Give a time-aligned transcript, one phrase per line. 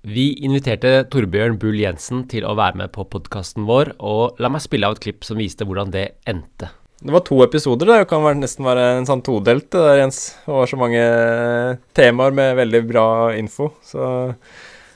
[0.00, 4.62] Vi inviterte Torbjørn Bull Jensen til å være med på podkasten vår, og la meg
[4.64, 6.70] spille av et klipp som viste hvordan det endte.
[7.00, 7.88] Det var to episoder.
[7.88, 10.22] Det kan nesten være en sånn todelt, det der, Jens.
[10.46, 11.04] Det var så mange
[11.96, 13.70] temaer med veldig bra info.
[13.84, 14.08] Så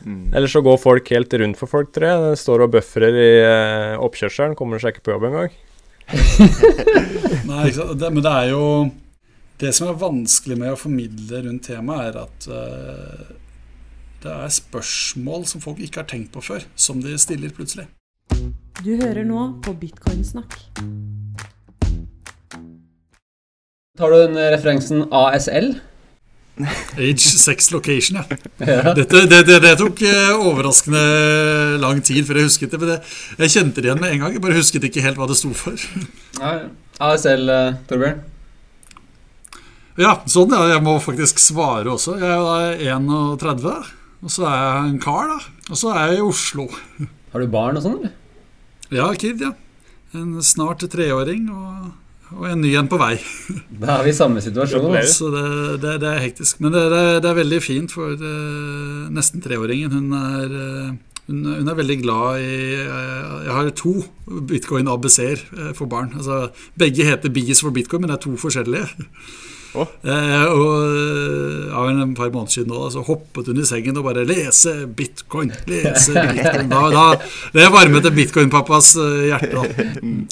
[0.05, 0.33] mm.
[0.33, 2.25] Ellers så går folk helt rundt for folk, tror jeg.
[2.25, 4.57] Det står og bøfrer i uh, oppkjørselen.
[4.57, 5.55] Kommer seg ikke på jobb engang.
[7.53, 8.65] Nei, det, men det er jo
[9.57, 13.33] Det som er vanskelig med å formidle rundt temaet, er at uh,
[14.25, 17.85] det er spørsmål som folk ikke har tenkt på før, som de stiller plutselig.
[18.81, 20.55] Du hører nå på Bitcoinsnakk.
[23.95, 25.75] Tar du den referansen ASL?
[26.97, 28.17] Age, sex, location,
[28.59, 28.95] ja.
[28.95, 31.03] Dette, det, det, det, tok eh, overraskende
[31.83, 32.81] lang tid før jeg husket det.
[32.81, 34.37] Men jeg kjente det igjen med en gang.
[34.37, 35.85] Jeg bare husket ikke helt hva det sto for.
[36.39, 36.55] Ja,
[37.03, 38.23] ASL, uh, Torbjørn?
[40.01, 40.63] Ja, sånn ja.
[40.73, 42.17] Jeg må faktisk svare også.
[42.23, 43.75] Jeg er 31.
[44.25, 45.37] Og så er jeg en kar, da.
[45.69, 46.65] Og så er jeg i Oslo.
[47.35, 48.15] Har du barn og sånn, eller?
[48.95, 49.53] Ja, kid, ja.
[50.17, 51.91] En snart treåring og,
[52.33, 53.19] og en ny en på vei.
[53.69, 54.97] Da er vi i samme situasjon.
[55.11, 55.45] Så det,
[55.83, 56.63] det, det, er hektisk.
[56.65, 56.85] Men det,
[57.21, 60.95] det er veldig fint, for uh, nesten treåringen hun er uh,
[61.27, 63.95] hun, hun, er veldig glad i uh, Jeg har to
[64.51, 65.41] bitcoin ABC-er
[65.75, 66.13] for barn.
[66.17, 68.87] Altså, begge heter Bies for bitcoin, men det er to forskjellige.
[69.75, 69.91] Oh.
[70.07, 74.23] Eh, og eh, en par måneder siden nå, så hoppet hun i sengen og bare
[74.27, 76.71] 'Lese bitcoin', lese bitcoin.
[76.71, 77.07] Da, da,
[77.57, 79.51] det varmet bitcoin-pappas eh, hjerte.
[79.57, 79.63] Da.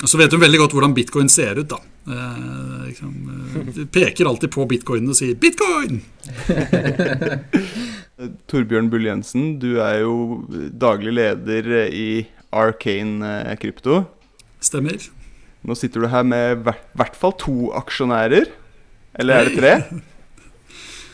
[0.06, 1.68] Så vet hun veldig godt hvordan bitcoin ser ut.
[1.74, 3.30] da eh, liksom,
[3.66, 6.00] eh, peker alltid på bitcoin og sier 'bitcoin'!
[8.50, 10.44] Torbjørn Bull Jensen, du er jo
[10.78, 14.02] daglig leder i Arcane Krypto.
[14.62, 15.00] Stemmer.
[15.62, 18.50] Nå sitter du her med i hvert fall to aksjonærer.
[19.18, 20.02] Eller er det tre?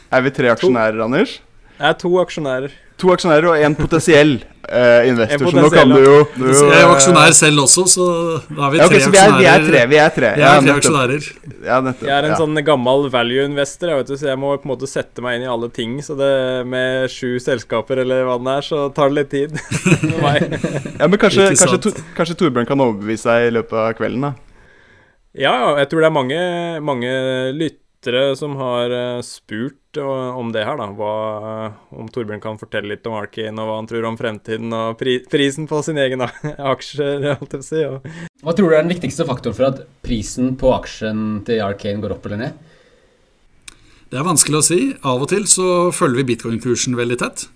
[0.09, 1.39] Er vi tre aksjonærer, Anders?
[1.79, 2.75] Jeg er to aksjonærer.
[2.99, 4.39] To aksjonærer og en potensiell
[4.69, 5.51] uh, investor.
[5.51, 8.09] så nå kan du jo du, Jeg er aksjonær selv også, så
[8.49, 9.13] da er vi tre ja, okay.
[9.13, 9.83] Vi er, vi er tre.
[9.91, 11.29] vi er tre, ja, tre aksjonærer.
[11.67, 12.41] Ja, nettopp, jeg er en ja.
[12.41, 15.47] sånn gammel value-investor, jeg vet du, så jeg må på en måte sette meg inn
[15.47, 15.99] i alle ting.
[16.05, 16.33] Så det
[16.69, 19.57] med sju selskaper eller hva det er, så tar det litt tid
[20.99, 24.35] ja, men kanskje, kanskje, kanskje Torbjørn kan overbevise deg i løpet av kvelden, da?
[25.39, 26.41] Ja, jeg tror det er mange,
[26.83, 27.13] mange
[27.55, 29.97] lytt lyttere som har eh, spurt
[30.37, 30.87] om det her, da.
[30.95, 34.99] Hva, om Torbjørn kan fortelle litt om Arkin, og hva han tror om fremtiden, og
[34.99, 36.23] pri prisen på sin egen
[36.73, 37.83] aksjer, holdt jeg på si.
[37.85, 38.07] Og...
[38.43, 42.15] Hva tror du er den viktigste faktoren for at prisen på aksjen til Arkane går
[42.15, 42.65] opp eller ned?
[44.09, 44.81] Det er vanskelig å si.
[45.03, 47.49] Av og til så følger vi bitcoin-kursen veldig tett.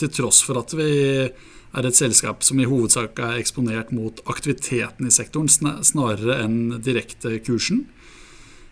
[0.00, 0.90] Til tross for at vi
[1.28, 7.36] er et selskap som i hovedsak er eksponert mot aktiviteten i sektoren, snarere enn direkte
[7.44, 7.84] kursen.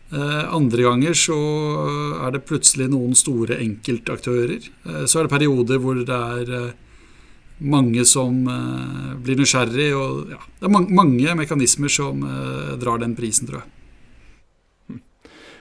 [0.09, 1.39] Eh, andre ganger så
[2.25, 4.69] er det plutselig noen store enkeltaktører.
[4.89, 6.77] Eh, så er det perioder hvor det er eh,
[7.59, 8.45] mange som
[9.25, 9.91] blir nysgjerrig.
[9.99, 12.23] Og ja, det er mange mekanismer som
[12.79, 13.73] drar den prisen, tror jeg.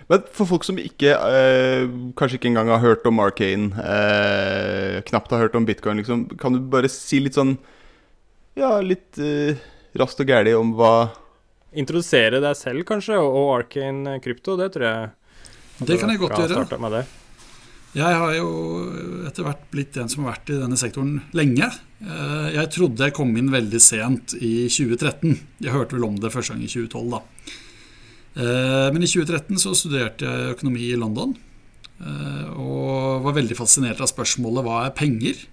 [0.07, 5.31] Men for folk som ikke, eh, kanskje ikke engang har hørt om Arcane, eh, knapt
[5.31, 7.57] har hørt om bitcoin, liksom, kan du bare si litt sånn
[8.57, 9.59] Ja, litt eh,
[9.99, 11.11] raskt og gæli om hva
[11.75, 14.55] introdusere deg selv, kanskje, og Arcane Krypto.
[14.59, 17.05] Det tror jeg Det kan jeg godt gjøre.
[17.97, 18.49] Jeg har jo
[19.25, 21.69] etter hvert blitt en som har vært i denne sektoren lenge.
[22.03, 25.37] Eh, jeg trodde jeg kom inn veldig sent i 2013.
[25.63, 27.21] Jeg hørte vel om det første gang i 2012, da.
[28.37, 31.33] Eh, men i 2013 så studerte jeg økonomi i London.
[31.97, 35.45] Eh, og var veldig fascinert av spørsmålet hva er penger?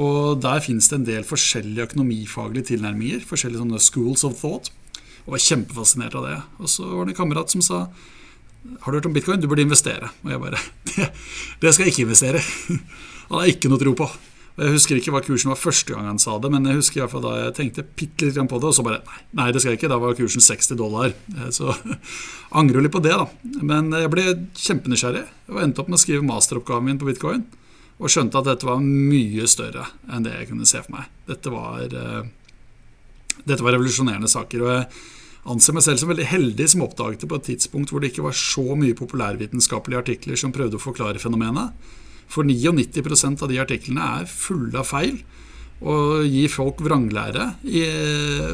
[0.00, 3.22] Og der finnes det en del forskjellige økonomifaglige tilnærminger.
[3.28, 4.72] Forskjellige sånne schools of thought.
[5.24, 6.36] Og var kjempefascinert av det.
[6.58, 7.86] Og så var det en kamerat som sa
[8.80, 9.40] Har du hørt om bitcoin?
[9.40, 10.10] Du burde investere.
[10.24, 10.60] Og jeg bare
[10.94, 11.10] Det,
[11.60, 12.42] det skal jeg ikke investere.
[13.28, 14.08] Han har ikke noe tro på.
[14.54, 17.00] Og Jeg husker ikke hva kursen var første gang han sa det, men jeg husker
[17.00, 19.46] i hvert fall da jeg tenkte bitte litt på det, og så bare nei, nei,
[19.50, 19.90] det skal jeg ikke.
[19.90, 21.10] Da var kursen 60 dollar.
[21.34, 21.74] Eh, så
[22.60, 23.26] angrer litt på det, da.
[23.66, 27.42] Men jeg ble kjempenysgjerrig og endte opp med å skrive masteroppgaven min på bitcoin
[28.00, 31.10] og skjønte at dette var mye større enn det jeg kunne se for meg.
[31.28, 34.64] Dette var, uh, dette var revolusjonerende saker.
[34.64, 34.88] og jeg
[35.54, 38.26] anser meg selv som veldig heldig som oppdaget det på et tidspunkt hvor det ikke
[38.26, 41.74] var så mye populærvitenskapelige artikler som prøvde å forklare fenomenet.
[42.32, 45.20] For 99% av de artiklene er fulle av feil
[45.84, 47.82] og gir folk vranglære i,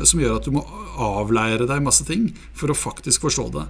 [0.09, 0.65] som gjør at du må
[1.00, 3.67] avleire deg masse ting for å faktisk forstå det.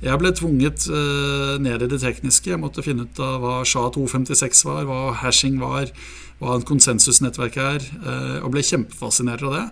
[0.00, 2.48] Jeg ble tvunget uh, ned i det tekniske.
[2.54, 5.92] Jeg måtte finne ut av hva SHA-256 var, hva hashing var,
[6.40, 9.64] hva en konsensusnettverk er, uh, og ble kjempefascinert av det.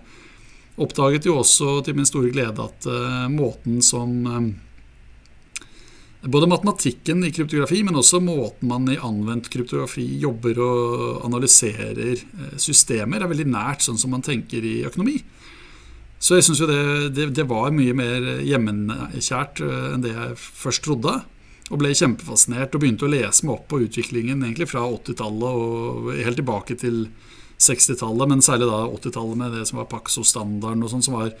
[0.79, 4.13] Oppdaget jo også til min store glede at uh, måten som
[6.19, 12.57] Både matematikken i kryptografi, men også måten man i anvendt kryptografi jobber og analyserer eh,
[12.59, 15.15] systemer, er veldig nært sånn som man tenker i økonomi.
[16.19, 16.79] Så jeg syns jo det,
[17.15, 21.15] det, det, var mye mer hjemmekjært eh, enn det jeg først trodde.
[21.69, 26.11] Og ble kjempefascinert og begynte å lese meg opp på utviklingen egentlig fra 80-tallet og
[26.17, 27.05] helt tilbake til
[27.59, 31.33] 60-tallet, men særlig da 80-tallet med det som var Paxo-standarden og sånn, som var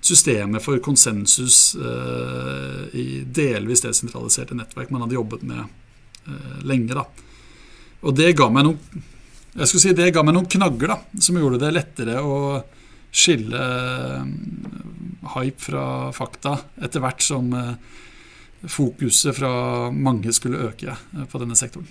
[0.00, 6.94] systemet for konsensus eh, i delvis desentraliserte nettverk man hadde jobbet med eh, lenge.
[6.96, 7.06] da.
[8.06, 9.08] Og det ga meg noen
[9.50, 12.60] jeg skulle si det ga meg noen knagger da, som gjorde det lettere å
[13.10, 14.24] skille eh,
[15.36, 15.84] hype fra
[16.14, 17.74] fakta etter hvert som eh,
[18.70, 19.52] fokuset fra
[19.90, 21.88] mange skulle øke eh, på denne sektoren.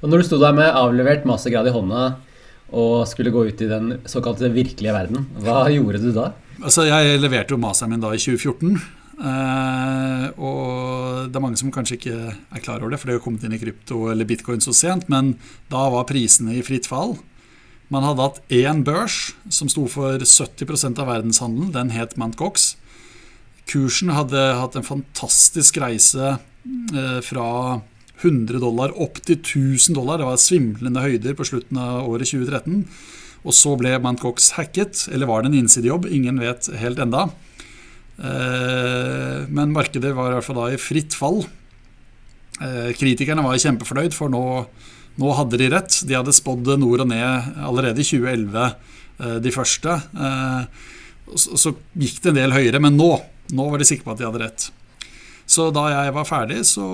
[0.00, 2.04] Og Når du sto der med avlevert mastergrad i hånda
[2.74, 5.26] og skulle gå ut i den såkalte virkelige verden.
[5.44, 6.32] Hva gjorde du da?
[6.62, 8.80] Altså, Jeg leverte jo masteren min da i 2014.
[9.14, 13.22] Eh, og det er mange som kanskje ikke er klar over det, for det har
[13.22, 15.36] kommet inn i krypto eller bitcoin så sent, men
[15.70, 17.14] da var prisene i fritt fall.
[17.94, 21.70] Man hadde hatt én børs som sto for 70% av verdenshandelen.
[21.74, 22.34] Den het Mt.
[22.40, 22.72] Cox.
[23.70, 27.48] Kursen hadde hatt en fantastisk reise eh, fra
[28.24, 30.18] 100 dollar opp til 1000 dollar.
[30.18, 32.82] Det var svimlende høyder på slutten av året 2013.
[33.44, 34.24] Og så ble Mt.
[34.24, 36.08] Cox hacket, eller var det en innsidejobb?
[36.10, 37.28] Ingen vet helt enda.
[38.18, 41.44] Eh, men markedet var i hvert fall da i fritt fall.
[42.58, 44.44] Eh, kritikerne var kjempefornøyd, for nå,
[45.20, 46.00] nå hadde de rett.
[46.08, 48.74] De hadde spådd nord og ned allerede i 2011,
[49.20, 49.98] eh, de første.
[51.34, 53.10] Så gikk det en del høyere, men nå,
[53.56, 54.70] nå var de sikre på at de hadde rett.
[55.46, 56.88] Så da jeg var ferdig, så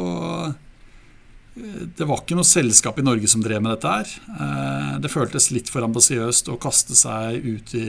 [1.61, 4.13] det var ikke noe selskap i Norge som drev med dette her.
[4.31, 7.87] Eh, det føltes litt for ambisiøst å kaste seg ut i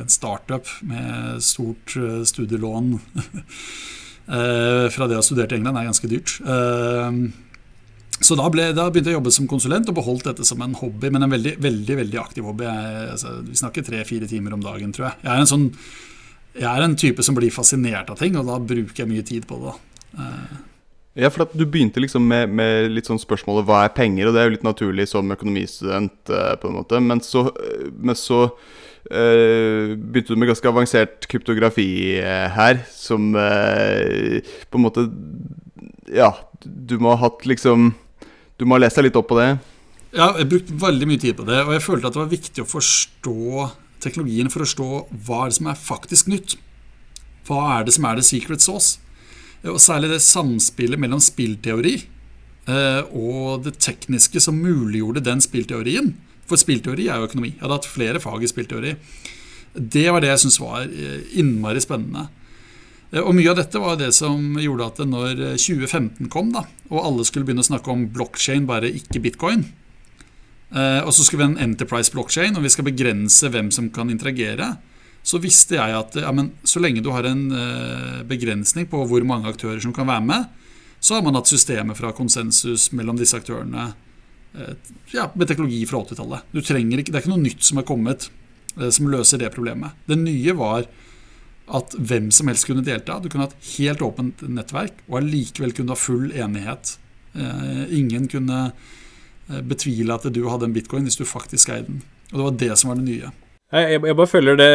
[0.00, 2.94] en startup med stort eh, studielån.
[4.30, 6.36] Eh, fra det å ha studert i England er ganske dyrt.
[8.20, 10.76] Så da, ble, da, begynte jeg å jobbe som konsulent og beholdt dette som en
[10.76, 12.66] hobby, men en veldig veldig, veldig aktiv hobby.
[12.68, 15.22] Jeg, altså, vi snakker tre-fire timer om dagen, tror jeg.
[15.24, 15.70] Jeg er, sånn,
[16.58, 19.48] jeg er en type som blir fascinert av ting, og da bruker jeg mye tid
[19.48, 19.78] på det.
[21.18, 24.42] Ja, for Du begynte liksom med, med, litt sånn spørsmålet hva er penger, og det
[24.42, 26.20] er jo litt naturlig som økonomistudent.
[26.30, 27.48] Uh, på en måte, Men så,
[27.96, 35.08] men så uh, begynte du med ganske avansert kryptografi uh, her, som på en måte
[36.10, 37.94] Ja, du må ha hatt liksom
[38.60, 39.54] Du må ha lest deg litt opp på det?
[40.12, 42.64] Ja, jeg brukte veldig mye tid på det, og jeg følte at det var viktig
[42.64, 43.68] å forstå
[44.04, 44.88] teknologien for å forstå
[45.24, 46.56] hva er det som er faktisk nytt.
[47.48, 48.98] Hva er det som er the secret sauce?
[49.64, 56.12] Og særlig det samspillet mellom spillteori eh, og det tekniske som muliggjorde den spillteorien.
[56.48, 57.54] For spillteori er jo økonomi.
[57.54, 58.94] Jeg hadde hatt flere fag i spillteori.
[59.72, 62.28] Det var det jeg syntes var eh, innmari spennende.
[63.10, 67.04] Eh, og mye av dette var det som gjorde at når 2015 kom, da, og
[67.04, 69.68] alle skulle begynne å snakke om blockchain, bare ikke bitcoin,
[70.70, 74.06] og så skulle vi ha en enterprise blockchain, og vi skal begrense hvem som kan
[74.12, 74.68] interagere,
[75.22, 79.24] så visste jeg at ja, men, så lenge du har en eh, begrensning på hvor
[79.28, 80.46] mange aktører som kan være med,
[81.00, 83.90] så har man hatt systemet fra konsensus mellom disse aktørene
[84.56, 84.72] eh,
[85.12, 86.48] ja, med teknologi fra 80-tallet.
[86.52, 88.30] Det er ikke noe nytt som er kommet
[88.78, 89.96] eh, som løser det problemet.
[90.08, 90.88] Det nye var
[91.70, 93.18] at hvem som helst kunne delta.
[93.20, 96.96] Du kunne hatt helt åpent nettverk og allikevel kunne ha full enighet.
[97.34, 102.02] Eh, ingen kunne eh, betvile at du hadde en bitcoin hvis du faktisk eide den.
[102.30, 103.30] Og det var det som var det nye.
[103.70, 104.72] Jeg, bare føler det,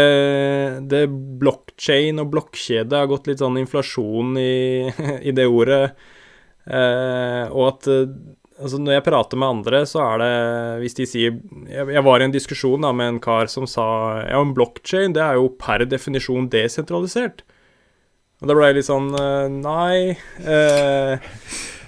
[0.88, 1.02] det
[1.42, 4.88] blokkjede og blokkjede har gått litt sånn inflasjon i,
[5.30, 5.84] i det ordet.
[6.66, 7.92] Eh, og at
[8.62, 10.32] altså når jeg prater med andre, så er det
[10.84, 11.36] Hvis de sier
[11.72, 13.88] Jeg, jeg var i en diskusjon da, med en kar som sa
[14.24, 17.44] ja, en blokkjede det er jo per definisjon desentralisert.
[18.42, 20.18] Og da ble jeg litt sånn eh, Nei.
[20.44, 21.32] Eh,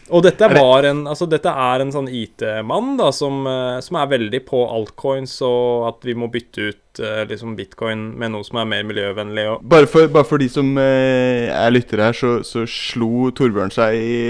[0.08, 4.12] og dette, var en, altså dette er en sånn IT-mann da, som, eh, som, er
[4.14, 8.60] veldig på altcoins, og at vi må bytte ut uh, liksom bitcoin med noe som
[8.62, 9.46] er mer miljøvennlig.
[9.68, 13.98] Bare for, bare, for, de som uh, er lyttere her, så, så slo Torbjørn seg
[14.00, 14.22] i,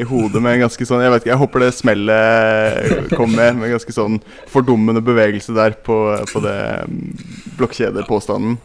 [0.00, 3.58] i, hodet med en ganske sånn Jeg vet ikke, jeg håper det smellet kom med,
[3.58, 4.20] med en ganske sånn
[4.52, 6.00] fordummende bevegelse der på,
[6.32, 6.96] på det um,
[7.60, 8.56] blokkjedepåstanden.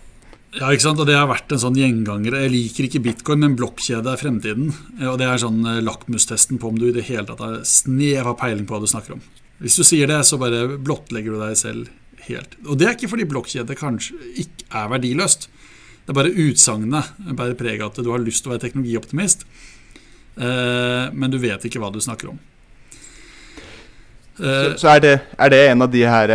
[0.60, 1.00] Ja, ikke sant?
[1.00, 2.36] og Det har vært en sånn gjenganger.
[2.44, 4.74] Jeg liker ikke bitcoin, men blokkjede er fremtiden.
[5.08, 8.34] Og Det er sånn eh, lakmustesten på om du i det hele tatt har snev
[8.34, 9.24] av peiling på hva du snakker om.
[9.64, 11.88] Hvis du sier det, så bare blottlegger du deg selv
[12.28, 12.58] helt.
[12.66, 15.48] Og det er ikke fordi blokkjede kanskje ikke er verdiløst.
[16.02, 19.46] Det er bare utsagnet bærer preg av at du har lyst til å være teknologioptimist,
[20.36, 22.42] eh, men du vet ikke hva du snakker om.
[24.42, 26.32] Så, så er, det, er, det, en av de her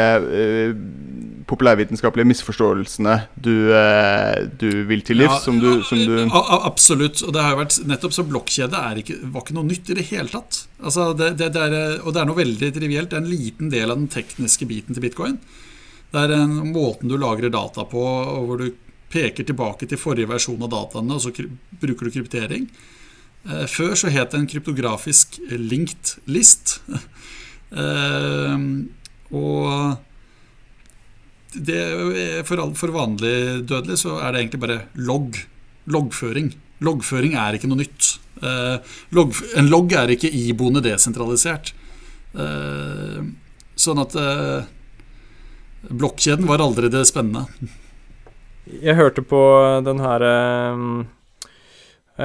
[1.47, 5.37] populærvitenskapelige misforståelsene du, eh, du vil til livs?
[5.37, 7.23] Ja, som du, som du absolutt.
[7.23, 10.09] Og det har jo vært nettopp så blokkjede ikke, var ikke noe nytt i det
[10.11, 10.65] hele tatt.
[10.83, 13.12] Altså, det, det, det er, og det er noe veldig trivielt.
[13.12, 15.38] Det er en liten del av den tekniske biten til bitcoin.
[16.12, 18.69] Det er en måten du lagrer data på, og hvor du
[19.12, 21.33] peker tilbake til forrige versjon av dataene, og så
[21.81, 22.67] bruker du kryptering.
[23.47, 26.81] Eh, før så het det en kryptografisk linked list.
[27.76, 28.61] Eh,
[29.35, 29.97] og
[31.55, 31.81] det,
[32.49, 35.38] for, for vanlig dødelig så er det egentlig bare logg.
[35.87, 36.50] Loggføring.
[36.83, 38.17] Loggføring er ikke noe nytt.
[38.43, 41.73] Eh, log, en logg er ikke iboende desentralisert.
[42.37, 44.17] Sånn at
[45.88, 47.47] blokkjeden var aldri det spennende.
[48.67, 49.38] Jeg hørte på
[49.87, 50.75] den her eh,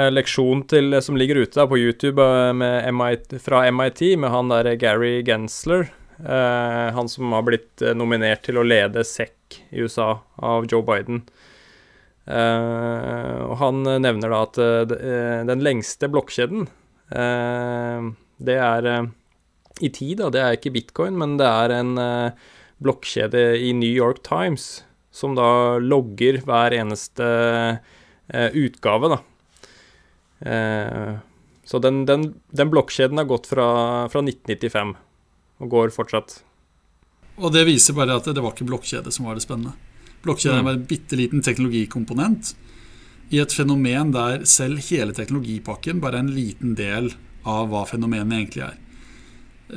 [0.10, 2.26] leksjon til, som ligger ute på YouTube
[2.58, 5.92] med MIT, fra MIT med han der Gary Gensler.
[6.26, 10.86] Eh, han som har blitt eh, nominert til å lede SEC i USA av Joe
[10.86, 11.24] Biden.
[12.30, 14.60] Eh, og han nevner da at
[15.50, 16.70] den lengste blokkjeden,
[17.12, 18.86] det er
[19.84, 21.92] i tid, da, det er ikke bitcoin, men det er en
[22.80, 27.28] blokkjede i New York Times som da logger hver eneste
[28.32, 29.20] utgave, da.
[31.68, 33.68] Så den, den, den blokkjeden har gått fra,
[34.14, 34.96] fra, 1995
[35.62, 36.42] og går fortsatt.
[37.42, 39.74] Og det viser bare at det, var ikke blokkjede som var det spennende.
[40.26, 40.68] Blokkjede mm.
[40.68, 42.54] var en bitte liten teknologikomponent
[43.32, 47.14] i et fenomen der selv hele teknologipakken bare er en liten del
[47.48, 48.80] av hva fenomenet egentlig er.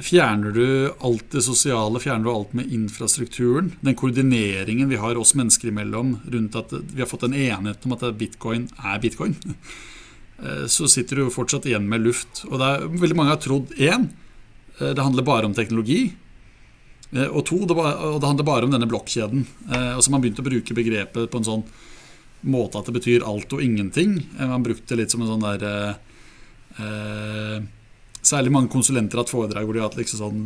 [0.03, 0.67] Fjerner du
[1.07, 6.17] alt det sosiale, fjerner du alt med infrastrukturen, den koordineringen vi har oss mennesker imellom
[6.35, 9.37] rundt at vi har fått en enighet om at bitcoin er bitcoin,
[10.43, 12.43] eh, så sitter du fortsatt igjen med luft.
[12.51, 14.11] Og det er veldig mange har trodd én,
[14.79, 16.15] det handler bare om teknologi.
[17.13, 19.47] Eh, og to, det, handler bare om denne blokkjeden.
[19.95, 21.67] Og så man begynt å bruke begrepet på en sånn
[22.45, 24.19] måte at det betyr alt og ingenting.
[24.39, 25.65] Man brukte det litt som en sånn der
[26.79, 27.65] eh,
[28.25, 30.45] særlig mange konsulenter har hatt foredrag hvor de har hatt liksom sånn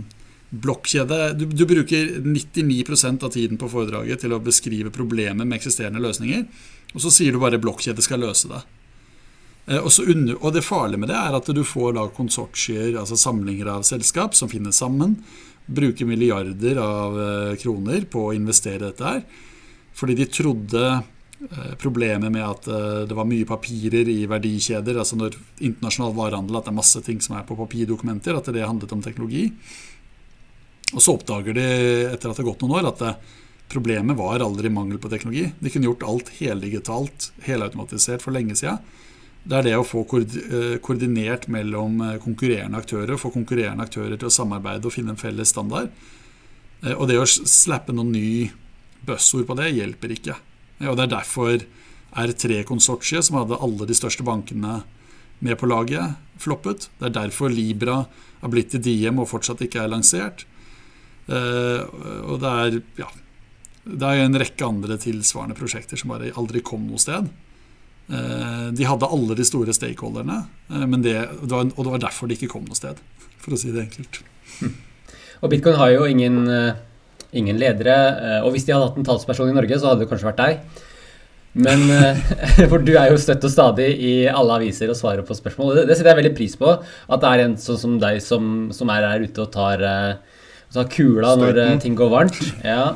[0.49, 1.21] blokkjede.
[1.37, 6.47] Du, du, bruker 99% av tiden på foredraget til å beskrive problemet med eksisterende løsninger.
[6.95, 8.65] Og så sier du bare 'blokkjede skal løse det'.
[9.69, 13.69] Eh, under, og, det farlige med det er at du får da konsortier, altså samlinger
[13.75, 15.19] av selskap, som finner sammen.
[15.69, 19.23] Bruker milliarder av eh, kroner på å investere dette her.
[19.99, 20.89] Fordi de trodde
[21.39, 22.65] Eh, problemet med at
[23.07, 27.21] det var mye papirer i verdikjeder, altså når internasjonal varehandel, at det er masse ting
[27.23, 29.45] som er på papirdokumenter, at det handlet om teknologi.
[30.97, 31.69] Og så oppdager de
[32.09, 33.13] etter at det har gått noen år, at det,
[33.71, 35.45] problemet var aldri mangel på teknologi.
[35.61, 38.83] De kunne gjort alt heldigitalt, helautomatisert for lenge siden.
[39.49, 44.35] Det er det å få eh, koordinert mellom konkurrerende aktører, få konkurrerende aktører til å
[44.35, 45.89] samarbeide og finne en felles standard.
[46.95, 48.29] Og det å slappe noen ny
[49.09, 50.37] buzzord på det hjelper ikke.
[50.85, 51.65] Og Det er derfor
[52.15, 54.83] R3-konsortiet, som hadde alle de største bankene
[55.43, 56.87] med på laget, floppet.
[57.01, 58.05] Det er derfor Libra
[58.43, 60.45] har blitt til Diem og fortsatt ikke er lansert.
[61.29, 63.11] Og det er, ja,
[63.89, 67.29] det er en rekke andre tilsvarende prosjekter som bare aldri kom noe sted.
[68.09, 70.43] Uh, de hadde alle de store stakeholderne,
[70.89, 73.01] men det, og det var derfor de ikke kom noe sted.
[73.43, 74.23] For å si det enkelt.
[75.43, 76.49] Og Bitcoin har jo ingen
[77.37, 77.97] ingen ledere.
[77.97, 80.43] Eh, og hvis de hadde hatt en talsperson i Norge, så hadde det kanskje vært
[80.43, 80.85] deg.
[81.59, 82.23] Men eh,
[82.71, 85.75] For du er jo støtt og stadig i alle aviser og svarer på spørsmål.
[85.81, 86.77] Det, det setter jeg veldig pris på.
[87.09, 90.41] At det er en sånn som deg som, som er her ute og tar, eh,
[90.75, 92.41] tar kula når ting går varmt.
[92.65, 92.95] Ja.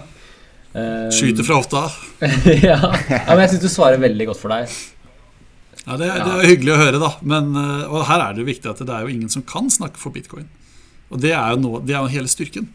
[1.13, 1.85] Skyter fra hofta.
[2.65, 2.79] ja.
[2.81, 3.23] ja.
[3.29, 4.73] Men jeg syns du svarer veldig godt for deg.
[5.83, 7.15] Ja, det, det er hyggelig å høre, da.
[7.27, 7.57] Men,
[7.91, 10.15] og her er det jo viktig at det er jo ingen som kan snakke for
[10.15, 10.47] bitcoin.
[11.13, 12.71] Og det er jo, noe, det er jo hele styrken.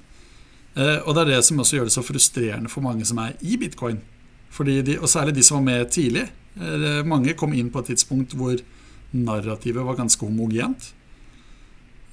[0.77, 3.33] Eh, og det er det som også gjør det så frustrerende for mange som er
[3.41, 3.99] i bitcoin.
[4.57, 6.27] De, og særlig de som var med tidlig.
[6.57, 8.55] Eh, mange kom inn på et tidspunkt hvor
[9.17, 10.93] narrativet var ganske homogent.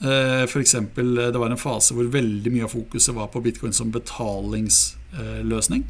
[0.05, 0.75] For F.eks.
[0.75, 5.85] det var en fase hvor veldig mye av fokuset var på bitcoin som betalingsløsning.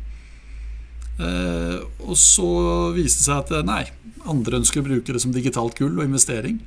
[1.15, 2.49] Og så
[2.97, 3.85] viste det seg at nei,
[4.27, 6.59] andre ønsker å bruke det som digitalt gull og investering.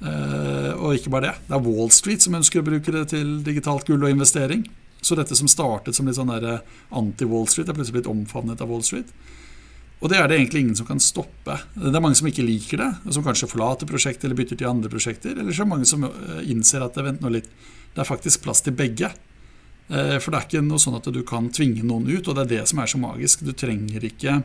[0.00, 1.34] Og ikke bare det.
[1.50, 4.64] Det er Wall Street som ønsker å bruke det til digitalt gull og investering.
[5.00, 6.64] Så dette som startet som litt sånn eh,
[6.98, 9.10] anti-Wall Street, er plutselig blitt omfavnet av Wall Street.
[9.98, 11.56] Og det er det egentlig ingen som kan stoppe.
[11.74, 14.70] Det er mange som ikke liker det, og som kanskje forlater prosjektet eller bytter til
[14.70, 15.38] andre prosjekter.
[15.38, 17.50] Eller så er det mange som eh, innser at vent nå litt,
[17.94, 19.10] det er faktisk plass til begge.
[19.88, 22.44] Eh, for det er ikke noe sånn at du kan tvinge noen ut, og det
[22.44, 23.44] er det som er så magisk.
[23.46, 24.42] Du trenger ikke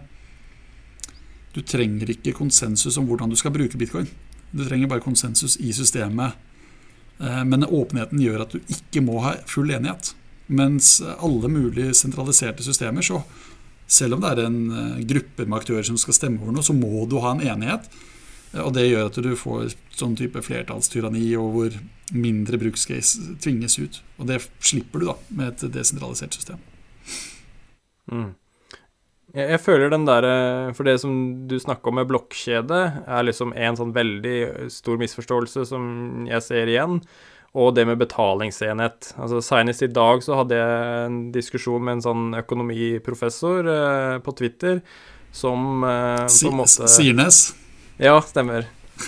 [1.54, 4.08] du trenger ikke konsensus om hvordan du skal bruke bitcoin.
[4.50, 6.34] Du trenger bare konsensus i systemet.
[7.22, 10.16] Men åpenheten gjør at du ikke må ha full enighet.
[10.50, 13.22] Mens alle mulige sentraliserte systemer, så
[13.88, 16.76] selv om det er en eh, gruppe med aktører som skal stemme over noe, så
[16.76, 17.88] må du ha en enighet.
[18.62, 21.78] Og det gjør at du får sånn type flertallstyranni, og hvor
[22.14, 24.00] mindre brukscase tvinges ut.
[24.22, 26.62] Og det slipper du da med et desentralisert system.
[28.12, 28.34] Mm.
[29.34, 30.26] Jeg, jeg, føler den der
[30.76, 31.14] For det som
[31.50, 35.86] du snakker om med blokkjede, er liksom en sånn veldig stor misforståelse som
[36.30, 37.00] jeg ser igjen.
[37.54, 39.12] Og det med betalingsenhet.
[39.22, 44.34] Altså Senest i dag så hadde jeg en diskusjon med en sånn økonomiprofessor eh, på
[44.40, 44.82] Twitter
[45.34, 47.44] som eh, på en måte Sirnes?
[48.04, 48.68] Ja, stemmer.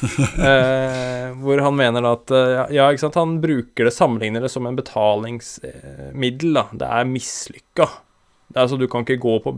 [0.49, 4.65] eh, hvor han mener at eh, Ja, ikke sant, han bruker det, sammenligner det som
[4.67, 6.55] en betalingsmiddel.
[6.55, 6.65] da.
[6.71, 7.89] Det er mislykka.
[8.47, 9.53] Det er altså, du kan ikke gå på,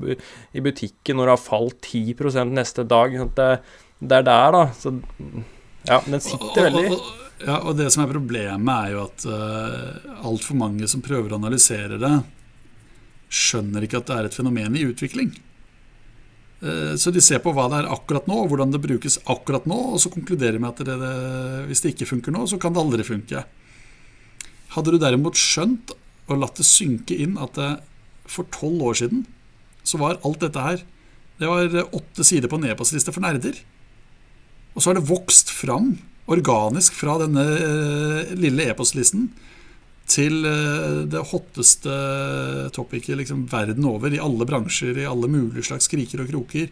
[0.58, 3.14] i butikken når det har falt 10% neste dag.
[3.38, 3.48] Det,
[4.00, 4.64] det, er der, da.
[4.78, 4.96] Så
[5.88, 9.28] ja, den sitter veldig og, og, ja, og det som er problemet, er jo at
[9.30, 12.14] uh, altfor mange som prøver å analysere det,
[13.28, 15.36] skjønner ikke at det er et fenomen i utvikling.
[16.58, 19.68] Eh, så de ser på hva det er akkurat nå, og hvordan det brukes akkurat
[19.70, 21.14] nå, og så konkluderer de med at det,
[21.70, 23.46] hvis det ikke funker nå, så kan det aldri funke.
[24.74, 25.94] Hadde du derimot skjønt
[26.28, 27.72] og latt det synke inn at det,
[28.28, 29.24] for tolv år siden
[29.88, 30.82] så var alt dette her
[31.40, 33.56] Det var åtte sider på en e-postliste for nerder.
[34.74, 35.94] Og så har det vokst fram
[36.28, 39.30] organisk fra denne eh, lille e-postlisten
[40.08, 41.98] til eh, det hotteste
[42.76, 46.72] topicet liksom, verden over, i alle bransjer, i alle mulige slags kriker og kroker.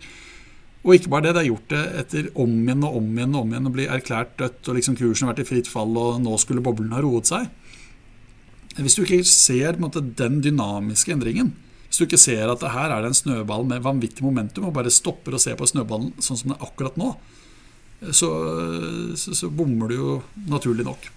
[0.86, 3.44] Og ikke bare det, det er gjort det etter om igjen og om igjen og
[3.44, 6.20] om igjen å bli erklært dødt, og liksom kursen har vært i fritt fall, og
[6.24, 7.50] nå skulle boblen ha roet seg.
[8.76, 11.54] Hvis du ikke ser måte, den dynamiske endringen,
[11.88, 14.94] hvis du ikke ser at her er det en snøball med vanvittig momentum, og bare
[14.94, 17.12] stopper å se på snøballen sånn som det er akkurat nå,
[18.12, 18.30] så,
[19.18, 20.16] så, så bommer du jo
[20.52, 21.08] naturlig nok.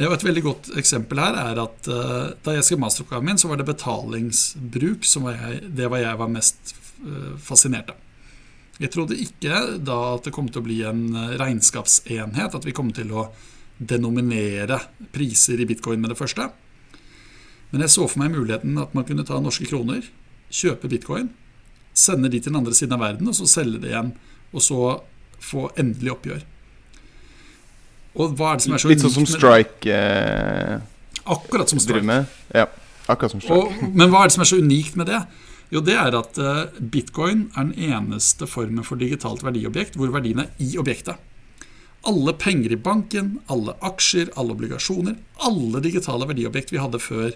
[0.00, 3.50] Og Et veldig godt eksempel her er at uh, da jeg skrev masteroppgaven min, så
[3.50, 6.72] var det betalingsbruk som var jeg, det var jeg var mest
[7.04, 8.00] uh, fascinert av.
[8.80, 12.74] Jeg trodde ikke da at det kom til å bli en eh, regnskapsenhet, at vi
[12.74, 13.26] kom til å
[13.78, 14.78] denominere
[15.14, 16.48] priser i bitcoin med det første.
[17.70, 20.08] Men jeg så for meg muligheten at man kunne ta norske kroner,
[20.52, 21.30] kjøpe bitcoin,
[21.92, 24.14] sende de til den andre siden av verden, og så selge det igjen.
[24.52, 24.80] Og så
[25.42, 26.42] få endelig oppgjør.
[28.18, 30.74] Og hva er det som er så Litt sånn som Strike eh,
[31.32, 32.18] Akkurat som Strike.
[32.52, 32.66] Ja,
[33.06, 33.56] akkurat som Strike.
[33.56, 35.22] Og, men hva er det som er så unikt med det?
[35.72, 40.42] Jo, det er at uh, bitcoin er den eneste formen for digitalt verdiobjekt hvor verdien
[40.44, 41.16] er i objektet.
[42.04, 47.30] Alle penger i banken, alle aksjer, alle obligasjoner, alle digitale verdiobjekt vi hadde før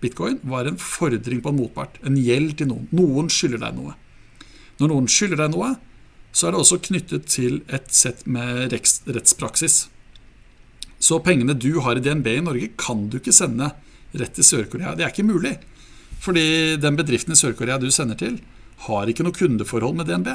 [0.00, 1.98] bitcoin, var en fordring på en motpart.
[2.06, 2.86] En gjeld til noen.
[2.94, 3.96] Noen skylder deg noe.
[4.80, 5.74] Når noen skylder deg noe,
[6.32, 9.82] så er det også knyttet til et sett med rettspraksis.
[11.02, 13.72] Så pengene du har i DNB i Norge, kan du ikke sende
[14.14, 14.94] rett til Sør-Korea.
[14.94, 15.56] Det er ikke mulig.
[16.22, 18.38] Fordi den bedriften i Sør-Korea du sender til,
[18.86, 20.30] har ikke noe kundeforhold med DNB.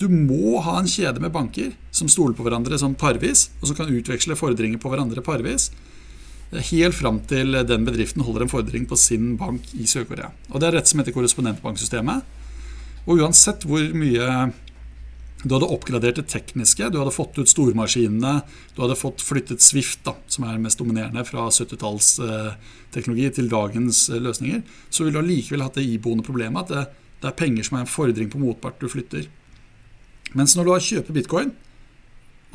[0.00, 3.78] Du må ha en kjede med banker som stoler på hverandre som parvis, og som
[3.78, 5.68] kan utveksle fordringer på hverandre parvis,
[6.70, 10.32] helt fram til den bedriften holder en fordring på sin bank i Sør-Korea.
[10.50, 12.26] Og Det er rett som heter korrespondentbanksystemet.
[13.06, 14.50] Og uansett hvor mye
[15.44, 18.38] du hadde oppgradert det tekniske, du hadde fått ut stormaskinene,
[18.72, 24.22] du hadde fått flyttet Swift, da, som er mest dominerende, fra 70-tallsteknologi til dagens eh,
[24.24, 24.62] løsninger.
[24.88, 27.84] Så ville du allikevel hatt det iboende problemet at det, det, er penger som er
[27.84, 29.28] en fordring på motpart du flytter.
[30.32, 31.52] Mens når du har kjøper bitcoin,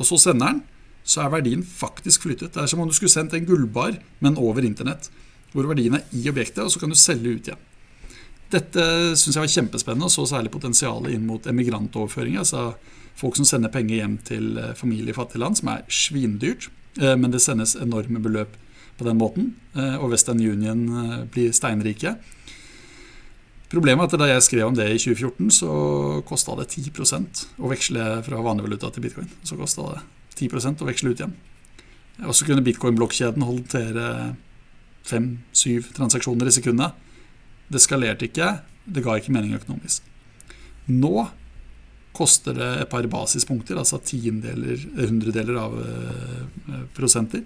[0.00, 0.62] og så sender den,
[1.06, 2.56] så er verdien faktisk flyttet.
[2.56, 5.12] Det er som om du skulle sendt en gullbar, men over internett.
[5.54, 7.66] Hvor verdien er i objektet, og så kan du selge ut igjen.
[8.50, 8.84] Dette
[9.14, 12.38] syns jeg var kjempespennende, og så særlig potensialet inn mot emigrantoverføring.
[12.40, 12.72] Altså
[13.18, 16.70] folk som sender penger hjem til eh, familie i fattige land, som er svindyrt.
[16.98, 18.56] Eh, men det sendes enorme beløp
[18.98, 20.82] på den måten, eh, og Western Union
[21.30, 22.16] blir steinrike.
[23.70, 25.74] Problemet er at da jeg skrev om det i 2014, så
[26.26, 26.90] kosta det 10
[27.62, 29.30] å veksle fra vanlig valuta til bitcoin.
[29.46, 30.00] Så kosta det
[30.40, 31.36] 10 å veksle ut igjen.
[32.26, 34.08] Og så kunne bitcoin-blokkjeden håndtere
[35.06, 36.98] fem-syv transaksjoner i sekundet.
[37.70, 38.54] Det skalerte ikke,
[38.84, 40.06] det ga ikke mening økonomisk.
[40.90, 41.28] Nå
[42.16, 47.44] koster det et par basispunkter, altså tiendeler, hundredeler av eh, prosenter.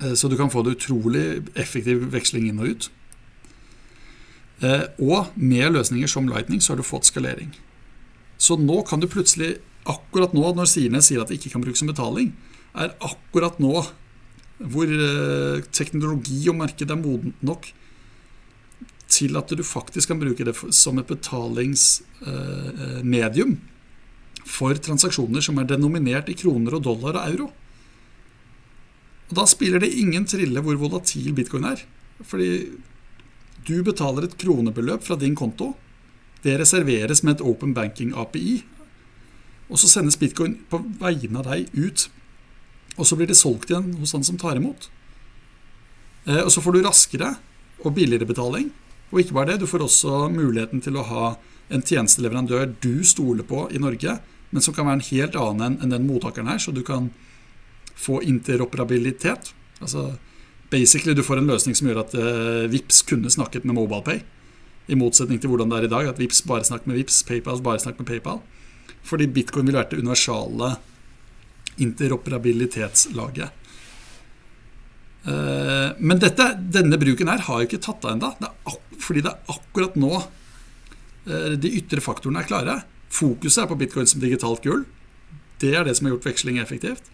[0.00, 1.26] Eh, så du kan få det utrolig
[1.58, 2.88] effektiv veksling inn og ut.
[4.64, 7.52] Eh, og med løsninger som Lightning så har du fått skalering.
[8.40, 11.82] Så nå kan du plutselig, akkurat nå når Sirene sier at det ikke kan brukes
[11.84, 12.32] som betaling,
[12.78, 13.82] er akkurat nå
[14.58, 14.90] hvor
[15.70, 17.68] teknologi og marked er modent nok
[19.08, 23.62] til at du faktisk kan bruke det som et betalingsmedium eh,
[24.48, 27.48] for transaksjoner som er denominert i kroner og dollar og euro.
[29.28, 31.84] Og Da spiller det ingen trille hvor volatil bitcoin er.
[32.24, 32.70] Fordi
[33.66, 35.76] Du betaler et kronebeløp fra din konto.
[36.42, 38.64] Det reserveres med et open banking API.
[39.68, 42.08] Og så sendes bitcoin på vegne av deg ut.
[42.96, 44.88] Og så blir det solgt igjen hos han som tar imot.
[46.24, 47.34] Eh, og så får du raskere
[47.84, 48.72] og billigere betaling.
[49.10, 51.28] Og ikke bare det, du får også muligheten til å ha
[51.72, 54.18] en tjenesteleverandør du stoler på i Norge,
[54.50, 57.10] men som kan være en helt annen enn den mottakeren her, så du kan
[57.98, 59.52] få interoperabilitet.
[59.82, 60.14] Altså
[60.70, 64.22] basically du får en løsning som gjør at uh, Vips kunne snakket med MobilePay.
[64.88, 67.60] I motsetning til hvordan det er i dag, at Vips bare snakker med Vips, PayPal
[67.64, 68.40] bare snakker med PayPal.
[69.04, 70.76] Fordi bitcoin vil være det universale
[71.78, 73.67] interoperabilitetslaget.
[75.28, 78.50] Uh, men dette, denne bruken her har jo ikke tatt av ennå.
[79.02, 82.80] Fordi det er akkurat nå uh, de ytre faktorene er klare.
[83.12, 84.86] Fokuset er på bitcoin som digitalt gull.
[85.60, 87.10] Det er det som har gjort veksling effektivt.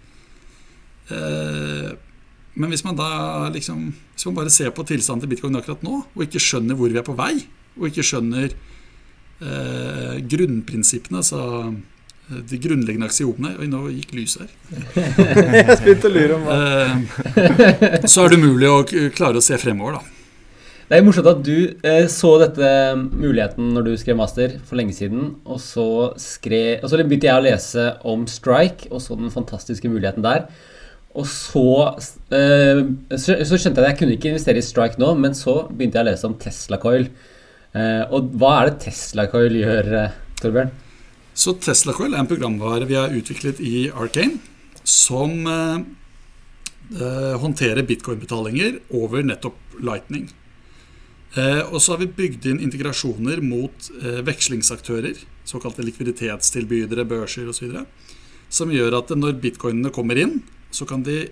[1.11, 1.95] Uh,
[2.55, 6.05] men hvis man da liksom Hvis man bare ser på tilstanden til bitcoin akkurat nå,
[6.07, 7.35] og ikke skjønner hvor vi er på vei,
[7.75, 8.53] og ikke skjønner
[9.43, 11.73] eh, grunnprinsippene, så eh,
[12.25, 14.53] de grunnleggende aksiomene Oi, nå gikk lyset her.
[15.61, 16.59] Jeg begynte å lure om hva
[17.45, 18.83] eh, Så er det umulig å
[19.15, 20.15] klare å se fremover, da.
[20.85, 24.97] Det er morsomt at du eh, så dette muligheten når du skrev master for lenge
[24.97, 25.35] siden.
[25.49, 25.87] Og så,
[26.21, 30.45] skrev, og så begynte jeg å lese om strike og så den fantastiske muligheten der.
[31.15, 31.67] Og så,
[32.35, 32.83] eh,
[33.15, 36.01] så, så skjønte jeg at jeg kunne ikke investere i Strike nå, men så begynte
[36.01, 37.07] jeg å lese om Tesla Coil.
[37.75, 40.73] Eh, og hva er det Tesla Coil gjør, eh, Torbjørn?
[41.35, 44.39] Så Tesla Coil er en programvare vi har utviklet i Arcane,
[44.85, 45.83] som eh,
[46.95, 50.29] eh håndterer bitcoin-betalinger over nettopp Lightning.
[51.35, 57.81] Eh, og så har vi bygd inn integrasjoner mot eh, vekslingsaktører, såkalte likviditetstilbydere, børser osv.,
[58.49, 60.39] som gjør at når bitcoinene kommer inn,
[60.71, 61.25] så kan de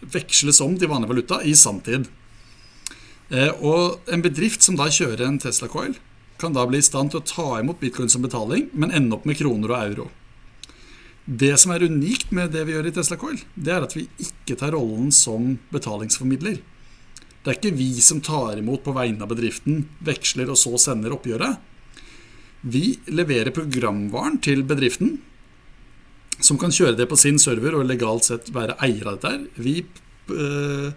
[0.00, 2.08] veksles om til vanlig valuta i sanntid.
[3.28, 5.98] Eh, og en bedrift som da kjører en Tesla Coil,
[6.40, 9.26] kan da bli i stand til å ta imot bitcoin som betaling, men ende opp
[9.28, 10.10] med kroner og euro.
[11.24, 14.04] Det som er unikt med det vi gjør i Tesla Coil, det er at vi
[14.20, 16.58] ikke tar rollen som betalingsformidler.
[17.44, 21.16] Det er ikke vi som tar imot på vegne av bedriften, veksler og så sender
[21.16, 21.60] oppgjøret.
[22.64, 25.18] Vi leverer programvaren til bedriften,
[26.40, 29.50] som kan kjøre det på sin server og legalt sett være eier av dette.
[29.60, 29.82] Vi
[30.32, 30.92] uh,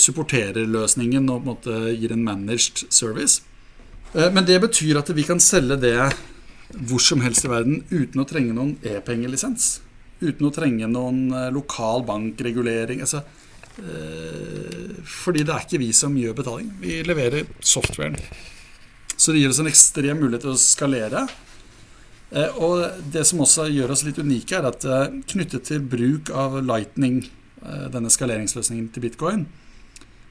[0.00, 3.42] supporterer løsningen og en gir en managed service.
[4.14, 5.98] Uh, men det betyr at vi kan selge det
[6.74, 9.78] hvor som helst i verden uten å trenge noen e-pengelisens.
[10.22, 13.02] Uten å trenge noen lokal bankregulering.
[13.04, 13.20] Altså,
[15.04, 16.70] fordi det er ikke vi som gjør betaling.
[16.80, 18.16] Vi leverer softwaren.
[19.16, 21.26] Så det gir oss en ekstrem mulighet til å skalere.
[22.34, 26.32] Eh, og det som også gjør oss litt unike, er at eh, knyttet til bruk
[26.34, 27.22] av Lightning,
[27.62, 29.44] eh, denne skaleringsløsningen til bitcoin,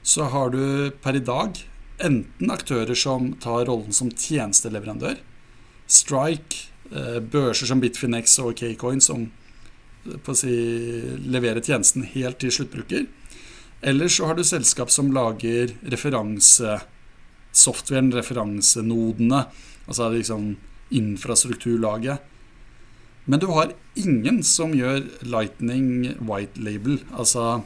[0.03, 1.61] så har du per i dag
[2.01, 5.17] enten aktører som tar rollen som tjenesteleverandør,
[5.87, 6.73] Strike,
[7.33, 9.27] børser som Bitfinex og Kcoin som
[10.35, 10.53] si,
[11.23, 13.05] leverer tjenesten helt til sluttbruker.
[13.83, 19.43] Eller så har du selskap som lager referansesoftwaren, referansenodene.
[19.87, 20.55] Altså liksom
[20.93, 22.17] infrastrukturlaget.
[23.25, 26.99] Men du har ingen som gjør Lightning white label.
[27.11, 27.63] Altså eh,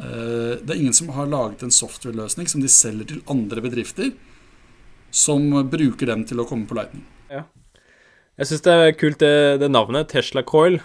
[0.00, 4.12] Det er ingen som har laget en software-løsning som de selger til andre bedrifter,
[5.12, 7.04] som bruker dem til å komme på Lightning.
[7.32, 7.44] Ja.
[8.40, 10.78] Jeg syns det er kult det, det navnet, Tesla Coil.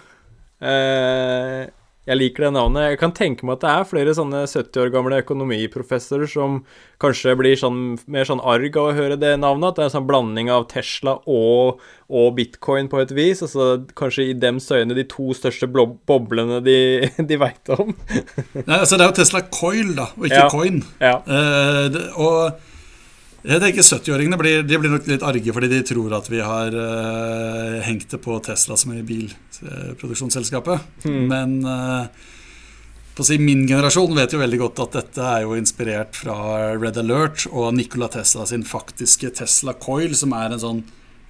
[0.60, 1.70] Eh,
[2.08, 2.86] jeg liker det navnet.
[2.94, 6.62] Jeg kan tenke meg at det er flere sånne 70 år gamle økonomiprofessorer som
[7.02, 9.68] kanskje blir sånn, mer sånn arg av å høre det navnet.
[9.68, 13.44] At det er en sånn blanding av Tesla og, og bitcoin på et vis.
[13.44, 16.78] Altså kanskje i dems øyne de to største boblene de,
[17.30, 17.92] de veit om.
[18.64, 20.50] Nei, altså det er jo Tesla Coil, da, og ikke ja.
[20.52, 20.82] coin.
[21.04, 21.14] Ja.
[21.28, 22.76] Uh, det, og
[23.46, 27.78] jeg tenker 70-åringene blir, blir, nok litt arge fordi de tror at vi har uh,
[27.86, 30.82] hengt det på Tesla som er bilproduksjonsselskapet.
[31.06, 31.22] Mm.
[31.30, 32.10] Men uh,
[33.14, 36.34] på å si, min generasjon vet jo veldig godt at dette er jo inspirert fra
[36.78, 40.82] Red Alert og Nikola Tesla sin faktiske Tesla Coil, som er en sånn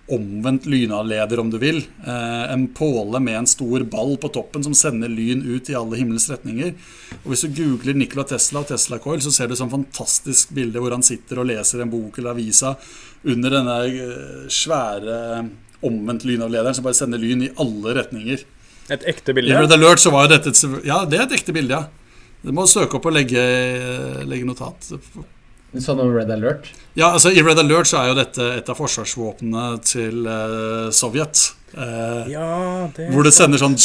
[0.09, 1.83] omvendt lynavleder, om du vil.
[2.07, 6.01] Eh, en påle med en stor ball på toppen som sender lyn ut i alle
[6.01, 6.73] himmels retninger.
[7.23, 10.81] Og Hvis du googler Nikola Tesla og Tesla Coil, så ser du sånn fantastisk bilde
[10.81, 12.75] hvor han sitter og leser en bok eller avisa
[13.29, 15.19] under denne eh, svære
[15.85, 18.45] omvendt lynavlederen som bare sender lyn i alle retninger.
[18.89, 19.53] Et ekte bilde?
[19.53, 21.89] I Red Alert så var jo dette et, Ja, det er et ekte bilde, ja.
[22.43, 23.43] Du må søke opp og legge,
[24.31, 24.89] legge notat.
[25.73, 26.71] Du sa noe Red Alert?
[26.97, 31.51] Ja, altså I Red Alert så er jo dette et av forsvarsvåpnene til uh, Sovjet.
[31.75, 32.49] Uh, ja,
[32.97, 33.77] det hvor det sender sånn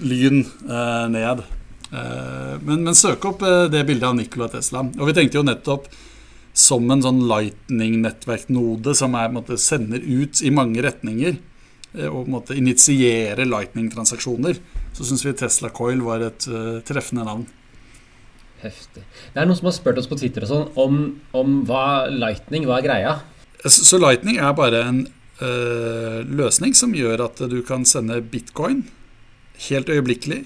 [0.00, 1.44] lyn uh, ned.
[1.86, 4.82] Men, men, søk opp det bildet av Nikola Tesla.
[4.98, 5.86] Og vi tenkte jo nettopp
[6.56, 12.56] som en sånn lightning-nettverknode som er, måte, sender ut i mange retninger eh, og måte,
[12.56, 14.56] initierer lightning-transaksjoner,
[14.96, 17.44] så syns vi Tesla Coil var et uh, treffende navn.
[18.66, 19.04] Heftig.
[19.32, 20.98] Det er noen som har spurt oss på Twitter og sånn om,
[21.36, 23.14] om hva lightning, hva er greia?
[23.62, 28.84] Så, så lightning er bare en øh, løsning som gjør at du kan sende bitcoin
[29.68, 30.42] helt øyeblikkelig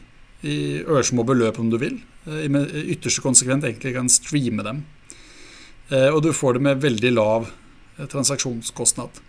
[0.47, 0.57] i
[0.89, 1.99] ørsmå beløp om du vil.
[2.31, 2.49] I
[2.95, 4.85] ytterste konsekvent egentlig kan streame dem.
[5.91, 9.21] Eh, og du får det med veldig lav eh, transaksjonskostnad.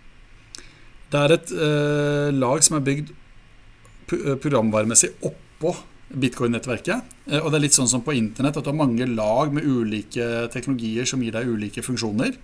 [1.12, 3.12] Det er et eh, lag som er bygd
[4.12, 5.72] programvaremessig oppå
[6.20, 7.16] bitcoin-nettverket.
[7.40, 10.48] Og det er litt sånn som på internett, at du har mange lag med ulike
[10.52, 12.36] teknologier som gir deg ulike funksjoner.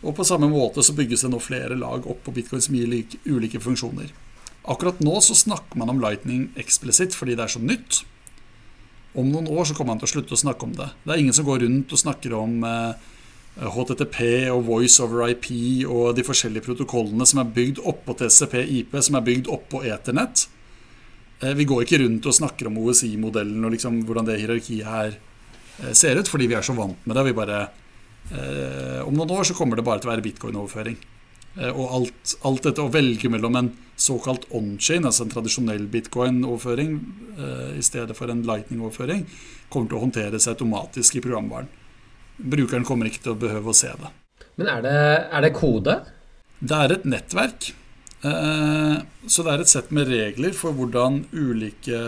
[0.00, 3.16] Og på samme måte så bygges det nå flere lag opp på bitcoin som gir
[3.28, 4.12] ulike funksjoner.
[4.70, 8.02] Akkurat nå så snakker man om Lightning eksplisitt fordi det er så nytt.
[9.18, 10.90] Om noen år så kommer man til å slutte å snakke om det.
[11.04, 12.60] Det er ingen som går rundt og snakker om
[13.58, 15.50] HTTP eh, og Voice over IP
[15.88, 20.46] og de forskjellige protokollene som er bygd oppå TCP-IP, som er bygd oppå Eternett.
[21.42, 25.14] Eh, vi går ikke rundt og snakker om OSI-modellen og liksom hvordan det hierarkiet her
[25.16, 27.26] eh, ser ut, fordi vi er så vant med det.
[27.30, 27.62] Vi bare,
[29.06, 30.98] om noen år så kommer det bare til å være bitcoin-overføring.
[31.58, 36.94] Eh, og alt, alt, dette å velge mellom en såkalt on-chain, altså en tradisjonell bitcoin-overføring,
[37.36, 39.26] eh, i stedet for en lightning-overføring,
[39.68, 41.68] kommer til å håndteres automatisk i programvaren.
[42.38, 44.14] Brukeren kommer ikke til å behøve å se det.
[44.56, 44.96] Men er det,
[45.32, 45.98] er det kode?
[46.60, 47.72] Det er et nettverk.
[48.20, 52.00] Eh, så det er et sett med regler for hvordan ulike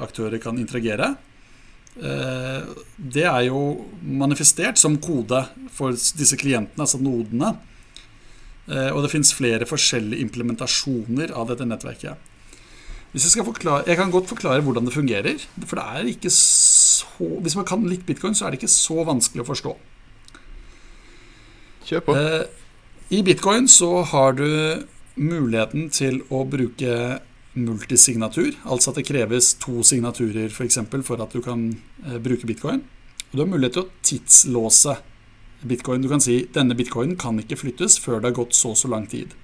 [0.00, 1.14] aktører kan interagere.
[2.00, 3.58] Det er jo
[4.00, 5.42] manifestert som kode
[5.74, 7.50] for disse klientene, altså nodene.
[8.70, 12.28] Eh, og det fins flere forskjellige implementasjoner av dette nettverket.
[13.10, 15.46] Hvis jeg, skal forklare, jeg kan godt forklare hvordan det fungerer.
[15.66, 19.02] For det er ikke så Hvis man kan litt bitcoin, så er det ikke så
[19.04, 19.72] vanskelig å forstå.
[21.88, 22.14] Kjør på.
[22.16, 22.44] Eh,
[23.18, 24.46] I bitcoin så har du
[25.20, 27.20] muligheten til å bruke
[27.54, 28.54] multisignatur.
[28.64, 30.56] Altså at det kreves to signaturer f.eks.
[30.56, 31.68] For, eksempel, for at du kan
[32.06, 32.82] eh, bruke bitcoin.
[33.30, 34.96] Og du har mulighet til å tidslåse
[35.66, 36.02] bitcoin.
[36.02, 38.90] Du kan si denne bitcoinen kan ikke flyttes før det har gått så og så
[38.90, 39.34] lang tid.